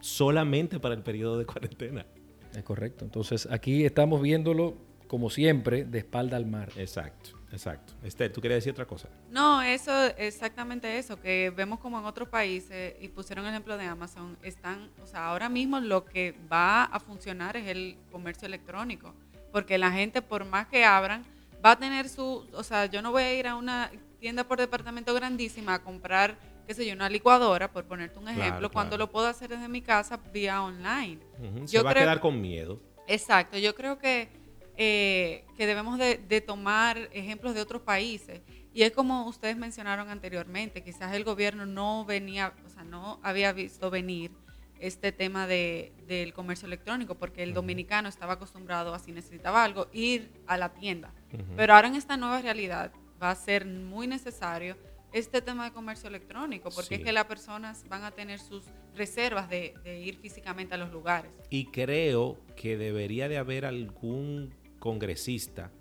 solamente 0.00 0.80
para 0.80 0.94
el 0.94 1.02
periodo 1.02 1.38
de 1.38 1.46
cuarentena. 1.46 2.06
Es 2.54 2.62
correcto. 2.62 3.04
Entonces, 3.04 3.48
aquí 3.50 3.84
estamos 3.84 4.22
viéndolo 4.22 4.76
como 5.06 5.30
siempre, 5.30 5.84
de 5.84 5.98
espalda 5.98 6.36
al 6.36 6.46
mar. 6.46 6.70
Exacto, 6.76 7.30
exacto. 7.52 7.92
Esther, 8.02 8.32
¿tú 8.32 8.40
querías 8.40 8.58
decir 8.58 8.72
otra 8.72 8.86
cosa? 8.86 9.08
No, 9.30 9.62
eso, 9.62 9.92
exactamente 10.16 10.98
eso, 10.98 11.20
que 11.20 11.52
vemos 11.54 11.78
como 11.78 11.98
en 11.98 12.04
otros 12.04 12.28
países, 12.28 12.94
y 13.00 13.08
pusieron 13.08 13.44
el 13.44 13.52
ejemplo 13.52 13.76
de 13.76 13.84
Amazon, 13.84 14.36
están, 14.42 14.90
o 15.02 15.06
sea, 15.06 15.26
ahora 15.26 15.48
mismo 15.48 15.80
lo 15.80 16.04
que 16.04 16.34
va 16.50 16.84
a 16.84 17.00
funcionar 17.00 17.56
es 17.56 17.68
el 17.68 17.96
comercio 18.10 18.46
electrónico, 18.46 19.14
porque 19.52 19.78
la 19.78 19.90
gente, 19.92 20.22
por 20.22 20.44
más 20.44 20.66
que 20.66 20.84
abran, 20.84 21.22
va 21.64 21.72
a 21.72 21.78
tener 21.78 22.08
su, 22.08 22.46
o 22.52 22.62
sea, 22.62 22.86
yo 22.86 23.00
no 23.02 23.12
voy 23.12 23.22
a 23.22 23.34
ir 23.34 23.46
a 23.46 23.56
una 23.56 23.90
tienda 24.18 24.44
por 24.44 24.58
departamento 24.58 25.14
grandísima 25.14 25.74
a 25.74 25.82
comprar, 25.82 26.36
qué 26.66 26.74
sé 26.74 26.86
yo, 26.86 26.94
una 26.94 27.08
licuadora, 27.08 27.70
por 27.70 27.84
ponerte 27.84 28.18
un 28.18 28.28
ejemplo, 28.28 28.70
cuando 28.70 28.96
lo 28.98 29.10
puedo 29.10 29.26
hacer 29.26 29.50
desde 29.50 29.68
mi 29.68 29.82
casa 29.82 30.18
vía 30.32 30.62
online. 30.62 31.20
Se 31.66 31.82
va 31.82 31.90
a 31.90 31.94
quedar 31.94 32.20
con 32.20 32.40
miedo. 32.40 32.80
Exacto, 33.06 33.58
yo 33.58 33.74
creo 33.74 33.98
que 33.98 34.28
eh, 34.76 35.44
que 35.56 35.66
debemos 35.66 35.98
de, 35.98 36.40
tomar 36.40 37.08
ejemplos 37.12 37.54
de 37.54 37.60
otros 37.60 37.82
países. 37.82 38.42
Y 38.72 38.82
es 38.82 38.90
como 38.90 39.26
ustedes 39.28 39.56
mencionaron 39.56 40.08
anteriormente, 40.08 40.82
quizás 40.82 41.14
el 41.14 41.22
gobierno 41.22 41.64
no 41.64 42.04
venía, 42.04 42.52
o 42.66 42.68
sea, 42.68 42.82
no 42.82 43.20
había 43.22 43.52
visto 43.52 43.88
venir 43.88 44.32
este 44.80 45.12
tema 45.12 45.46
de, 45.46 45.92
del 46.08 46.32
comercio 46.32 46.66
electrónico, 46.66 47.14
porque 47.14 47.44
el 47.44 47.54
dominicano 47.54 48.08
estaba 48.08 48.32
acostumbrado 48.32 48.92
a 48.92 48.98
si 48.98 49.12
necesitaba 49.12 49.62
algo, 49.62 49.86
ir 49.92 50.28
a 50.48 50.56
la 50.56 50.70
tienda. 50.74 51.12
Pero 51.56 51.74
ahora 51.74 51.86
en 51.88 51.94
esta 51.94 52.16
nueva 52.16 52.42
realidad 52.42 52.92
va 53.22 53.30
a 53.30 53.34
ser 53.36 53.64
muy 53.64 54.08
necesario 54.08 54.76
este 55.12 55.40
tema 55.40 55.64
de 55.64 55.72
comercio 55.72 56.08
electrónico, 56.08 56.70
porque 56.70 56.96
es 56.96 57.00
que 57.00 57.12
las 57.12 57.26
personas 57.26 57.88
van 57.88 58.02
a 58.02 58.10
tener 58.10 58.40
sus 58.40 58.64
reservas 58.96 59.48
de, 59.48 59.72
de 59.84 60.00
ir 60.00 60.16
físicamente 60.16 60.74
a 60.74 60.78
los 60.78 60.90
lugares. 60.90 61.30
Y 61.50 61.66
creo 61.66 62.36
que 62.56 62.76
debería 62.76 63.28
de 63.28 63.38
haber 63.38 63.64
algún 63.64 64.52
congresista 64.84 65.72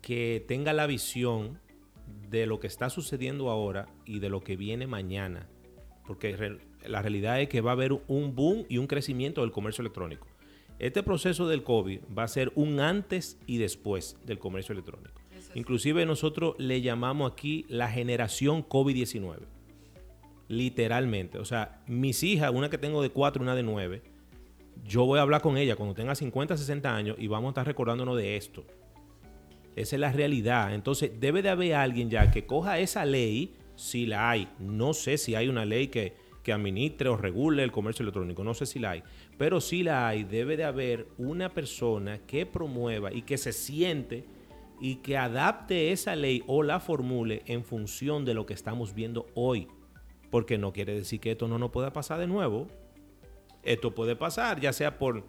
que 0.00 0.44
tenga 0.46 0.72
la 0.72 0.86
visión 0.86 1.58
de 2.30 2.46
lo 2.46 2.60
que 2.60 2.68
está 2.68 2.88
sucediendo 2.88 3.50
ahora 3.50 3.88
y 4.04 4.20
de 4.20 4.28
lo 4.28 4.42
que 4.42 4.54
viene 4.54 4.86
mañana. 4.86 5.48
Porque 6.06 6.60
la 6.86 7.02
realidad 7.02 7.40
es 7.40 7.48
que 7.48 7.60
va 7.60 7.72
a 7.72 7.72
haber 7.72 8.00
un 8.06 8.36
boom 8.36 8.64
y 8.68 8.78
un 8.78 8.86
crecimiento 8.86 9.40
del 9.40 9.50
comercio 9.50 9.82
electrónico. 9.82 10.28
Este 10.78 11.02
proceso 11.02 11.48
del 11.48 11.64
COVID 11.64 12.02
va 12.16 12.22
a 12.22 12.28
ser 12.28 12.52
un 12.54 12.78
antes 12.78 13.40
y 13.44 13.58
después 13.58 14.16
del 14.24 14.38
comercio 14.38 14.72
electrónico. 14.72 15.20
Inclusive 15.56 16.06
nosotros 16.06 16.54
le 16.58 16.82
llamamos 16.82 17.32
aquí 17.32 17.66
la 17.68 17.90
generación 17.90 18.64
COVID-19. 18.68 19.40
Literalmente. 20.46 21.38
O 21.38 21.44
sea, 21.44 21.82
mis 21.88 22.22
hijas, 22.22 22.52
una 22.54 22.70
que 22.70 22.78
tengo 22.78 23.02
de 23.02 23.10
4 23.10 23.42
y 23.42 23.42
una 23.42 23.56
de 23.56 23.64
9, 23.64 24.15
yo 24.84 25.04
voy 25.04 25.18
a 25.18 25.22
hablar 25.22 25.40
con 25.40 25.56
ella 25.56 25.76
cuando 25.76 25.94
tenga 25.94 26.14
50, 26.14 26.56
60 26.56 26.94
años 26.94 27.16
y 27.18 27.26
vamos 27.26 27.48
a 27.48 27.50
estar 27.50 27.66
recordándonos 27.66 28.16
de 28.16 28.36
esto. 28.36 28.64
Esa 29.74 29.96
es 29.96 30.00
la 30.00 30.12
realidad. 30.12 30.74
Entonces, 30.74 31.12
debe 31.20 31.42
de 31.42 31.50
haber 31.50 31.74
alguien 31.74 32.08
ya 32.08 32.30
que 32.30 32.46
coja 32.46 32.78
esa 32.78 33.04
ley, 33.04 33.54
si 33.74 34.06
la 34.06 34.30
hay. 34.30 34.48
No 34.58 34.94
sé 34.94 35.18
si 35.18 35.34
hay 35.34 35.48
una 35.48 35.66
ley 35.66 35.88
que, 35.88 36.14
que 36.42 36.52
administre 36.52 37.08
o 37.08 37.16
regule 37.16 37.62
el 37.62 37.72
comercio 37.72 38.02
electrónico, 38.02 38.42
no 38.42 38.54
sé 38.54 38.64
si 38.64 38.78
la 38.78 38.92
hay. 38.92 39.02
Pero 39.36 39.60
si 39.60 39.82
la 39.82 40.08
hay, 40.08 40.24
debe 40.24 40.56
de 40.56 40.64
haber 40.64 41.08
una 41.18 41.52
persona 41.52 42.18
que 42.26 42.46
promueva 42.46 43.12
y 43.12 43.22
que 43.22 43.36
se 43.36 43.52
siente 43.52 44.24
y 44.80 44.96
que 44.96 45.16
adapte 45.16 45.92
esa 45.92 46.16
ley 46.16 46.42
o 46.46 46.62
la 46.62 46.80
formule 46.80 47.42
en 47.46 47.64
función 47.64 48.24
de 48.24 48.34
lo 48.34 48.46
que 48.46 48.54
estamos 48.54 48.94
viendo 48.94 49.26
hoy. 49.34 49.68
Porque 50.30 50.56
no 50.56 50.72
quiere 50.72 50.94
decir 50.94 51.20
que 51.20 51.32
esto 51.32 51.48
no 51.48 51.58
nos 51.58 51.70
pueda 51.70 51.92
pasar 51.92 52.18
de 52.18 52.26
nuevo. 52.26 52.68
Esto 53.66 53.94
puede 53.94 54.16
pasar, 54.16 54.60
ya 54.60 54.72
sea 54.72 54.98
por 54.98 55.24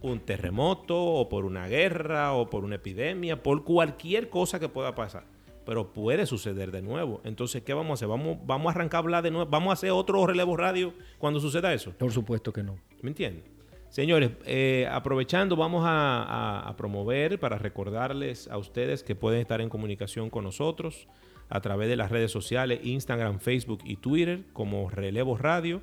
un 0.00 0.20
terremoto 0.20 1.02
o 1.02 1.28
por 1.28 1.44
una 1.44 1.66
guerra 1.66 2.34
o 2.34 2.50
por 2.50 2.64
una 2.64 2.76
epidemia, 2.76 3.42
por 3.42 3.64
cualquier 3.64 4.28
cosa 4.28 4.60
que 4.60 4.68
pueda 4.68 4.94
pasar. 4.94 5.24
Pero 5.64 5.92
puede 5.92 6.26
suceder 6.26 6.70
de 6.72 6.82
nuevo. 6.82 7.20
Entonces, 7.24 7.62
¿qué 7.62 7.72
vamos 7.72 7.90
a 7.90 7.94
hacer? 7.94 8.08
¿Vamos, 8.08 8.38
vamos 8.44 8.68
a 8.68 8.74
arrancar 8.76 8.98
a 8.98 9.02
hablar 9.02 9.22
de 9.22 9.30
nuevo? 9.30 9.50
¿Vamos 9.50 9.70
a 9.70 9.72
hacer 9.74 9.90
otro 9.90 10.26
relevo 10.26 10.56
radio 10.56 10.92
cuando 11.18 11.40
suceda 11.40 11.72
eso? 11.72 11.92
Por 11.92 12.12
supuesto 12.12 12.52
que 12.52 12.62
no. 12.62 12.78
¿Me 13.00 13.10
entiendes? 13.10 13.44
Señores, 13.92 14.30
eh, 14.46 14.88
aprovechando, 14.90 15.54
vamos 15.54 15.84
a, 15.86 16.74
promover 16.78 17.38
para 17.38 17.58
recordarles 17.58 18.48
a 18.48 18.56
ustedes 18.56 19.02
que 19.02 19.14
pueden 19.14 19.42
estar 19.42 19.60
en 19.60 19.68
comunicación 19.68 20.30
con 20.30 20.44
nosotros 20.44 21.08
a 21.50 21.60
través 21.60 21.90
de 21.90 21.96
las 21.96 22.10
redes 22.10 22.30
sociales, 22.30 22.80
Instagram, 22.82 23.38
Facebook 23.38 23.80
y 23.84 23.96
Twitter, 23.96 24.44
como 24.54 24.88
Relevo 24.88 25.36
Radio, 25.36 25.82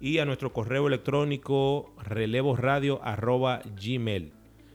y 0.00 0.18
a 0.18 0.24
nuestro 0.24 0.52
correo 0.52 0.88
electrónico 0.88 1.94
gmail. 3.76 4.32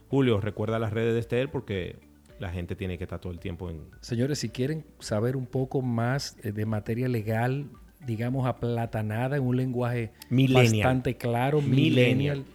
Julio, 0.07 0.39
recuerda 0.39 0.79
las 0.79 0.93
redes 0.93 1.13
de 1.13 1.19
Esther 1.19 1.49
porque 1.49 1.97
la 2.39 2.51
gente 2.51 2.75
tiene 2.75 2.97
que 2.97 3.05
estar 3.05 3.19
todo 3.19 3.33
el 3.33 3.39
tiempo 3.39 3.69
en... 3.69 3.81
Señores, 4.01 4.39
si 4.39 4.49
quieren 4.49 4.85
saber 4.99 5.35
un 5.35 5.47
poco 5.47 5.81
más 5.81 6.37
eh, 6.43 6.51
de 6.51 6.65
materia 6.65 7.07
legal, 7.07 7.69
digamos 8.05 8.45
aplatanada 8.45 9.37
en 9.37 9.43
un 9.43 9.57
lenguaje 9.57 10.11
bastante 10.29 11.17
claro, 11.17 11.61
millennial 11.61 12.45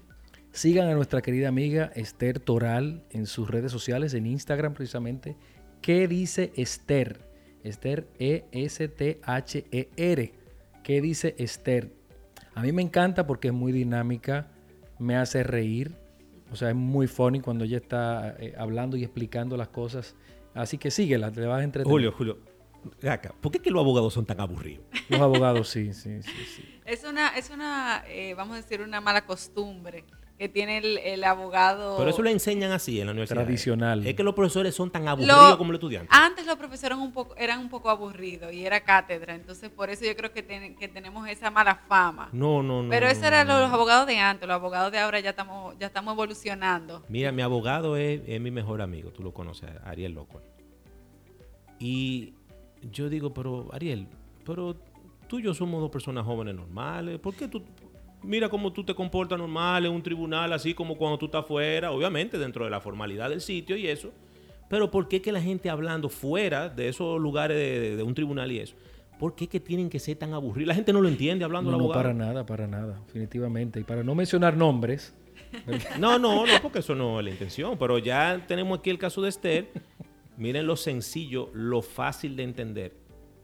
Sigan 0.53 0.89
a 0.89 0.95
nuestra 0.95 1.23
querida 1.23 1.47
amiga 1.49 1.93
Esther 1.95 2.41
Toral 2.41 3.05
en 3.11 3.27
sus 3.27 3.49
redes 3.49 3.71
sociales, 3.71 4.15
en 4.15 4.27
Instagram 4.27 4.75
precisamente. 4.75 5.37
¿Qué 5.81 6.09
dice 6.09 6.53
Esther? 6.57 7.21
Esther 7.63 8.09
E-S-T-H-E-R. 8.19 8.73
¿Qué 10.83 11.01
dice 11.01 11.37
Esther? 11.39 11.93
A 12.55 12.63
mí 12.63 12.73
me 12.73 12.83
encanta 12.83 13.27
porque 13.27 13.49
es 13.49 13.55
muy 13.55 13.73
dinámica, 13.73 14.49
me 14.99 15.17
hace 15.17 15.43
reír. 15.43 15.95
O 16.53 16.57
sea, 16.57 16.71
es 16.71 16.75
muy 16.75 17.07
funny 17.07 17.41
cuando 17.41 17.65
ella 17.65 17.77
está 17.77 18.37
eh, 18.39 18.55
hablando 18.59 18.97
y 18.97 19.05
explicando 19.05 19.57
las 19.57 19.69
cosas. 19.69 20.17
Así 20.55 20.79
que 20.79 20.91
síguela, 20.91 21.31
te 21.31 21.47
vas 21.47 21.61
a 21.61 21.65
entretener. 21.65 21.93
Julio, 21.93 22.13
Julio, 22.13 22.39
acá, 23.09 23.33
¿por 23.41 23.53
qué 23.53 23.61
que 23.61 23.71
los 23.71 23.81
abogados 23.81 24.13
son 24.13 24.27
tan 24.27 24.41
aburridos? 24.41 24.85
Los 25.09 25.21
abogados, 25.21 25.69
sí, 25.69 25.93
sí, 25.93 26.23
sí. 26.23 26.45
sí. 26.57 26.81
Es 26.85 27.05
una, 27.05 27.29
es 27.37 27.51
una 27.51 28.03
eh, 28.09 28.35
vamos 28.35 28.55
a 28.55 28.57
decir, 28.57 28.81
una 28.81 29.01
mala 29.01 29.25
costumbre 29.27 30.05
que 30.41 30.49
tiene 30.49 30.79
el, 30.79 31.23
abogado. 31.23 31.99
Pero 31.99 32.09
eso 32.09 32.23
lo 32.23 32.31
enseñan 32.31 32.73
así 32.73 32.99
en 32.99 33.05
la 33.05 33.13
universidad. 33.13 33.43
Tradicional. 33.43 34.07
Es 34.07 34.15
que 34.15 34.23
los 34.23 34.35
profesores 34.35 34.75
son 34.75 34.91
tan 34.91 35.07
aburridos 35.07 35.59
como 35.59 35.71
los 35.71 35.79
estudiantes. 35.79 36.09
Antes 36.19 36.47
los 36.47 36.57
profesores 36.57 36.97
eran 36.97 37.01
un 37.01 37.13
poco, 37.13 37.37
eran 37.37 37.59
un 37.59 37.69
poco 37.69 37.91
aburridos 37.91 38.51
y 38.51 38.65
era 38.65 38.81
cátedra. 38.81 39.35
Entonces, 39.35 39.69
por 39.69 39.91
eso 39.91 40.07
yo 40.07 40.17
creo 40.17 40.33
que, 40.33 40.43
que 40.79 40.89
tenemos 40.89 41.29
esa 41.29 41.51
mala 41.51 41.83
fama. 41.87 42.31
No, 42.33 42.63
no, 42.63 42.83
no. 42.83 42.89
Pero 42.89 43.07
esos 43.07 43.23
eran 43.23 43.49
los 43.49 43.71
abogados 43.71 44.07
de 44.07 44.17
antes. 44.17 44.49
Los 44.49 44.55
abogados 44.55 44.91
de 44.91 44.99
ahora 44.99 45.21
ya 45.21 45.29
estamos, 45.29 45.77
ya 45.79 45.89
estamos 45.89 46.15
evolucionando. 46.15 47.05
Mira, 47.11 47.33
mi 47.33 47.43
abogado 47.43 47.99
es, 47.99 48.41
mi 48.41 48.51
mejor 48.51 48.81
amigo. 48.81 49.11
Tú 49.11 49.23
lo 49.23 49.35
conoces, 49.35 49.69
Ariel 49.85 50.15
Loco. 50.15 50.41
Y 51.79 52.33
yo 52.81 53.11
digo, 53.11 53.35
pero 53.35 53.69
Ariel, 53.75 54.09
pero 54.47 54.75
tú 55.29 55.39
y 55.39 55.43
yo 55.43 55.53
somos 55.53 55.83
dos 55.83 55.91
personas 55.91 56.25
jóvenes 56.25 56.55
normales. 56.55 57.19
¿Por 57.19 57.35
qué 57.35 57.47
tú.? 57.47 57.63
Mira 58.23 58.49
cómo 58.49 58.73
tú 58.73 58.85
te 58.85 58.95
comportas 58.95 59.39
normal 59.39 59.87
en 59.87 59.93
un 59.93 60.03
tribunal, 60.03 60.53
así 60.53 60.75
como 60.75 60.97
cuando 60.97 61.19
tú 61.19 61.27
estás 61.27 61.47
fuera, 61.47 61.91
obviamente 61.91 62.39
dentro 62.39 62.65
de 62.65 62.71
la 62.71 62.81
formalidad 62.81 63.31
del 63.31 63.41
sitio 63.41 63.77
y 63.77 63.87
eso. 63.87 64.13
Pero 64.69 64.91
¿por 64.91 65.09
qué 65.09 65.21
que 65.21 65.33
la 65.33 65.43
gente 65.43 65.69
hablando 65.69 66.09
fuera 66.09 66.69
de 66.69 66.89
esos 66.89 67.21
lugares 67.21 67.57
de, 67.97 68.03
un 68.03 68.15
tribunal 68.15 68.53
y 68.53 68.61
eso? 68.61 68.77
¿Por 69.19 69.35
qué 69.35 69.49
que 69.49 69.61
tienen 69.61 69.91
que 69.91 69.99
ser 69.99 70.17
tan 70.17 70.33
aburridos? 70.33 70.69
La 70.69 70.75
gente 70.75 70.93
no 70.93 71.03
lo 71.03 71.09
entiende 71.09 71.45
hablando 71.45 71.73
no, 71.73 71.79
no, 71.79 71.89
para 71.89 72.15
nada, 72.15 72.47
para 72.47 72.67
nada, 72.67 73.01
definitivamente. 73.07 73.81
Y 73.81 73.83
para 73.85 74.03
no 74.03 74.15
mencionar 74.15 74.57
nombres. 74.57 75.13
no, 75.99 76.19
no, 76.19 76.47
no, 76.47 76.53
porque 76.63 76.79
eso 76.79 76.95
no 76.95 77.19
es 77.19 77.25
la 77.25 77.31
intención. 77.31 77.77
Pero 77.79 77.99
ya 77.99 78.43
tenemos 78.47 78.79
aquí 78.79 78.91
el 78.91 78.99
caso 78.99 79.21
de 79.21 79.29
Esther. 79.29 79.69
Miren 80.39 80.67
lo 80.67 80.77
sencillo, 80.77 81.51
lo 81.53 81.83
fácil 81.83 82.37
de 82.37 82.45
entender. 82.45 82.95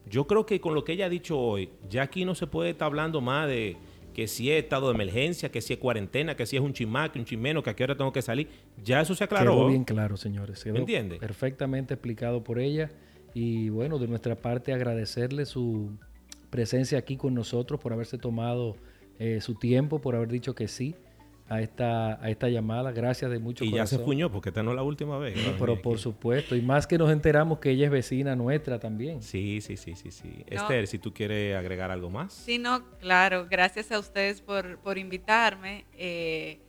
Yo 0.09 0.27
creo 0.27 0.47
que 0.47 0.61
con 0.61 0.75
lo 0.75 0.85
que 0.85 0.93
ella 0.93 1.07
ha 1.07 1.11
dicho 1.11 1.39
hoy, 1.39 1.69
ya 1.91 2.05
aquí 2.05 2.25
no 2.25 2.37
se 2.37 2.47
puede 2.47 2.71
estar 2.71 2.87
hablando 2.87 3.21
más 3.21 3.49
de 3.49 3.77
que 4.17 4.29
si 4.29 4.51
es 4.51 4.65
estado 4.65 4.89
de 4.89 4.95
emergencia, 4.95 5.51
que 5.51 5.61
si 5.61 5.75
es 5.75 5.79
cuarentena, 5.79 6.35
que 6.35 6.47
si 6.47 6.57
es 6.57 6.63
un 6.63 6.73
chimaque, 6.73 7.19
un 7.19 7.27
chimeno, 7.27 7.63
que 7.63 7.69
a 7.69 7.77
qué 7.77 7.85
hora 7.85 7.99
tengo 7.99 8.15
que 8.15 8.23
salir. 8.23 8.49
Ya 8.83 9.03
eso 9.03 9.15
se 9.15 9.23
aclaró. 9.23 9.53
Quedó 9.53 9.69
bien 9.69 9.85
claro, 9.85 10.17
señores. 10.17 10.65
¿Me 10.65 10.79
entiende? 10.79 11.19
Perfectamente 11.19 11.93
explicado 11.93 12.43
por 12.43 12.59
ella. 12.59 12.91
Y 13.35 13.69
bueno, 13.69 13.99
de 13.99 14.09
nuestra 14.09 14.35
parte 14.35 14.73
agradecerle 14.73 15.45
su 15.45 15.99
presencia 16.49 16.97
aquí 16.97 17.19
con 17.19 17.35
nosotros, 17.35 17.79
por 17.79 17.93
haberse 17.93 18.17
tomado 18.17 18.77
eh, 19.19 19.43
su 19.43 19.55
tiempo, 19.55 20.01
por 20.01 20.17
haber 20.17 20.29
dicho 20.29 20.55
que 20.55 20.67
sí 20.67 20.95
a 21.49 21.61
esta, 21.61 22.23
a 22.23 22.31
esta 22.31 22.49
llamada. 22.49 22.93
Gracias 22.93 23.31
de 23.31 23.39
mucho 23.39 23.65
Y 23.65 23.73
ya 23.73 23.87
se 23.87 23.99
fuñó, 23.99 24.31
porque 24.31 24.51
esta 24.51 24.63
no 24.63 24.71
es 24.71 24.77
la 24.77 24.83
última 24.83 25.19
vez. 25.19 25.37
pero 25.59 25.81
por 25.81 25.99
supuesto. 25.99 26.57
Y 26.57 26.63
más 26.63 26.87
que 26.87 26.99
nos 26.99 27.11
enteramos 27.11 27.59
que 27.59 27.71
ella 27.71 27.87
es 27.87 27.91
vecina 27.91 28.35
nuestra 28.35 28.79
también. 28.79 29.23
Sí, 29.23 29.61
sí, 29.61 29.77
sí, 29.77 29.95
sí, 29.95 30.11
sí. 30.11 30.45
Esther, 30.47 30.87
si 30.87 30.99
tú 30.99 31.13
quieres 31.13 31.57
agregar 31.57 31.91
algo 31.91 32.11
más. 32.11 32.33
Sí, 32.33 32.59
no, 32.59 32.85
claro. 32.99 33.47
Gracias 33.51 33.93
a 33.93 33.99
ustedes 33.99 34.41
por, 34.41 34.79
por 34.79 34.99
invitarme. 34.99 35.85
Eh, 35.95 36.61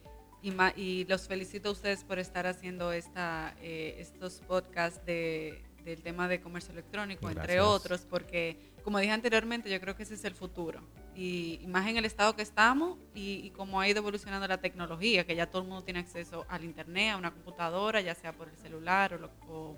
y, 0.42 0.54
y, 0.80 1.06
los 1.06 1.28
felicito 1.28 1.70
a 1.70 1.72
ustedes 1.72 2.04
por 2.04 2.20
estar 2.20 2.46
haciendo 2.46 2.92
esta, 2.92 3.56
eh, 3.62 3.96
estos 4.00 4.42
podcasts 4.48 5.04
de, 5.06 5.62
del 5.84 6.02
tema 6.02 6.28
de 6.28 6.40
comercio 6.40 6.72
electrónico, 6.74 7.30
entre 7.30 7.60
otros, 7.60 8.06
porque 8.08 8.58
como 8.84 9.00
dije 9.00 9.12
anteriormente, 9.12 9.70
yo 9.70 9.82
creo 9.82 9.96
que 9.96 10.04
ese 10.04 10.14
es 10.14 10.24
el 10.24 10.34
futuro. 10.34 10.80
Y, 11.18 11.66
más 11.68 11.88
en 11.88 11.98
el 11.98 12.06
estado 12.06 12.36
que 12.36 12.44
estamos 12.44 13.00
y, 13.16 13.42
y 13.44 13.50
cómo 13.50 13.82
ha 13.82 13.88
ido 13.90 13.98
evolucionando 13.98 14.48
la 14.48 14.62
tecnología, 14.62 15.26
que 15.26 15.36
ya 15.36 15.48
todo 15.48 15.64
el 15.64 15.68
mundo 15.68 15.84
tiene 15.84 16.00
acceso 16.00 16.46
al 16.48 16.64
Internet, 16.64 17.14
a 17.14 17.18
una 17.18 17.32
computadora, 17.32 18.02
ya 18.02 18.14
sea 18.14 18.34
por 18.34 18.48
el 18.48 18.56
celular 18.58 19.20
o, 19.50 19.76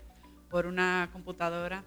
por 0.50 0.66
una 0.66 1.10
computadora. 1.14 1.86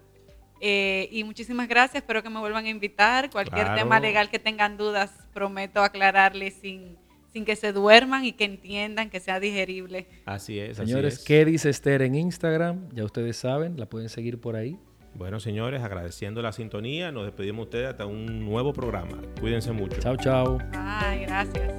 Eh, 0.59 1.07
y 1.11 1.23
muchísimas 1.23 1.67
gracias, 1.67 2.01
espero 2.01 2.23
que 2.23 2.29
me 2.31 2.39
vuelvan 2.39 2.65
a 2.65 2.69
invitar. 2.69 3.29
Cualquier 3.29 3.75
tema 3.75 3.99
legal 3.99 4.31
que 4.31 4.39
tengan 4.39 4.75
dudas, 4.75 5.11
prometo 5.33 5.83
aclararles 5.83 6.55
sin, 6.55 6.97
sin 7.31 7.45
que 7.45 7.55
se 7.55 7.73
duerman 7.73 8.25
y 8.25 8.31
que 8.31 8.45
entiendan 8.45 9.11
que 9.11 9.19
sea 9.19 9.39
digerible. 9.39 10.07
Así 10.25 10.57
es. 10.57 10.77
Señores, 10.77 11.19
¿qué 11.19 11.45
dice 11.45 11.69
Esther 11.69 12.01
en 12.01 12.15
Instagram? 12.15 12.89
Ya 12.93 13.03
ustedes 13.03 13.37
saben, 13.37 13.77
la 13.77 13.87
pueden 13.87 14.09
seguir 14.09 14.39
por 14.39 14.55
ahí. 14.55 14.79
Bueno, 15.15 15.39
señores, 15.39 15.83
agradeciendo 15.83 16.41
la 16.41 16.51
sintonía, 16.51 17.11
nos 17.11 17.25
despedimos 17.25 17.65
ustedes 17.65 17.87
hasta 17.89 18.05
un 18.05 18.45
nuevo 18.45 18.73
programa. 18.73 19.17
Cuídense 19.39 19.71
mucho. 19.71 19.99
Chao, 19.99 20.17
chao. 20.17 20.57
Ay, 20.73 21.25
gracias. 21.25 21.73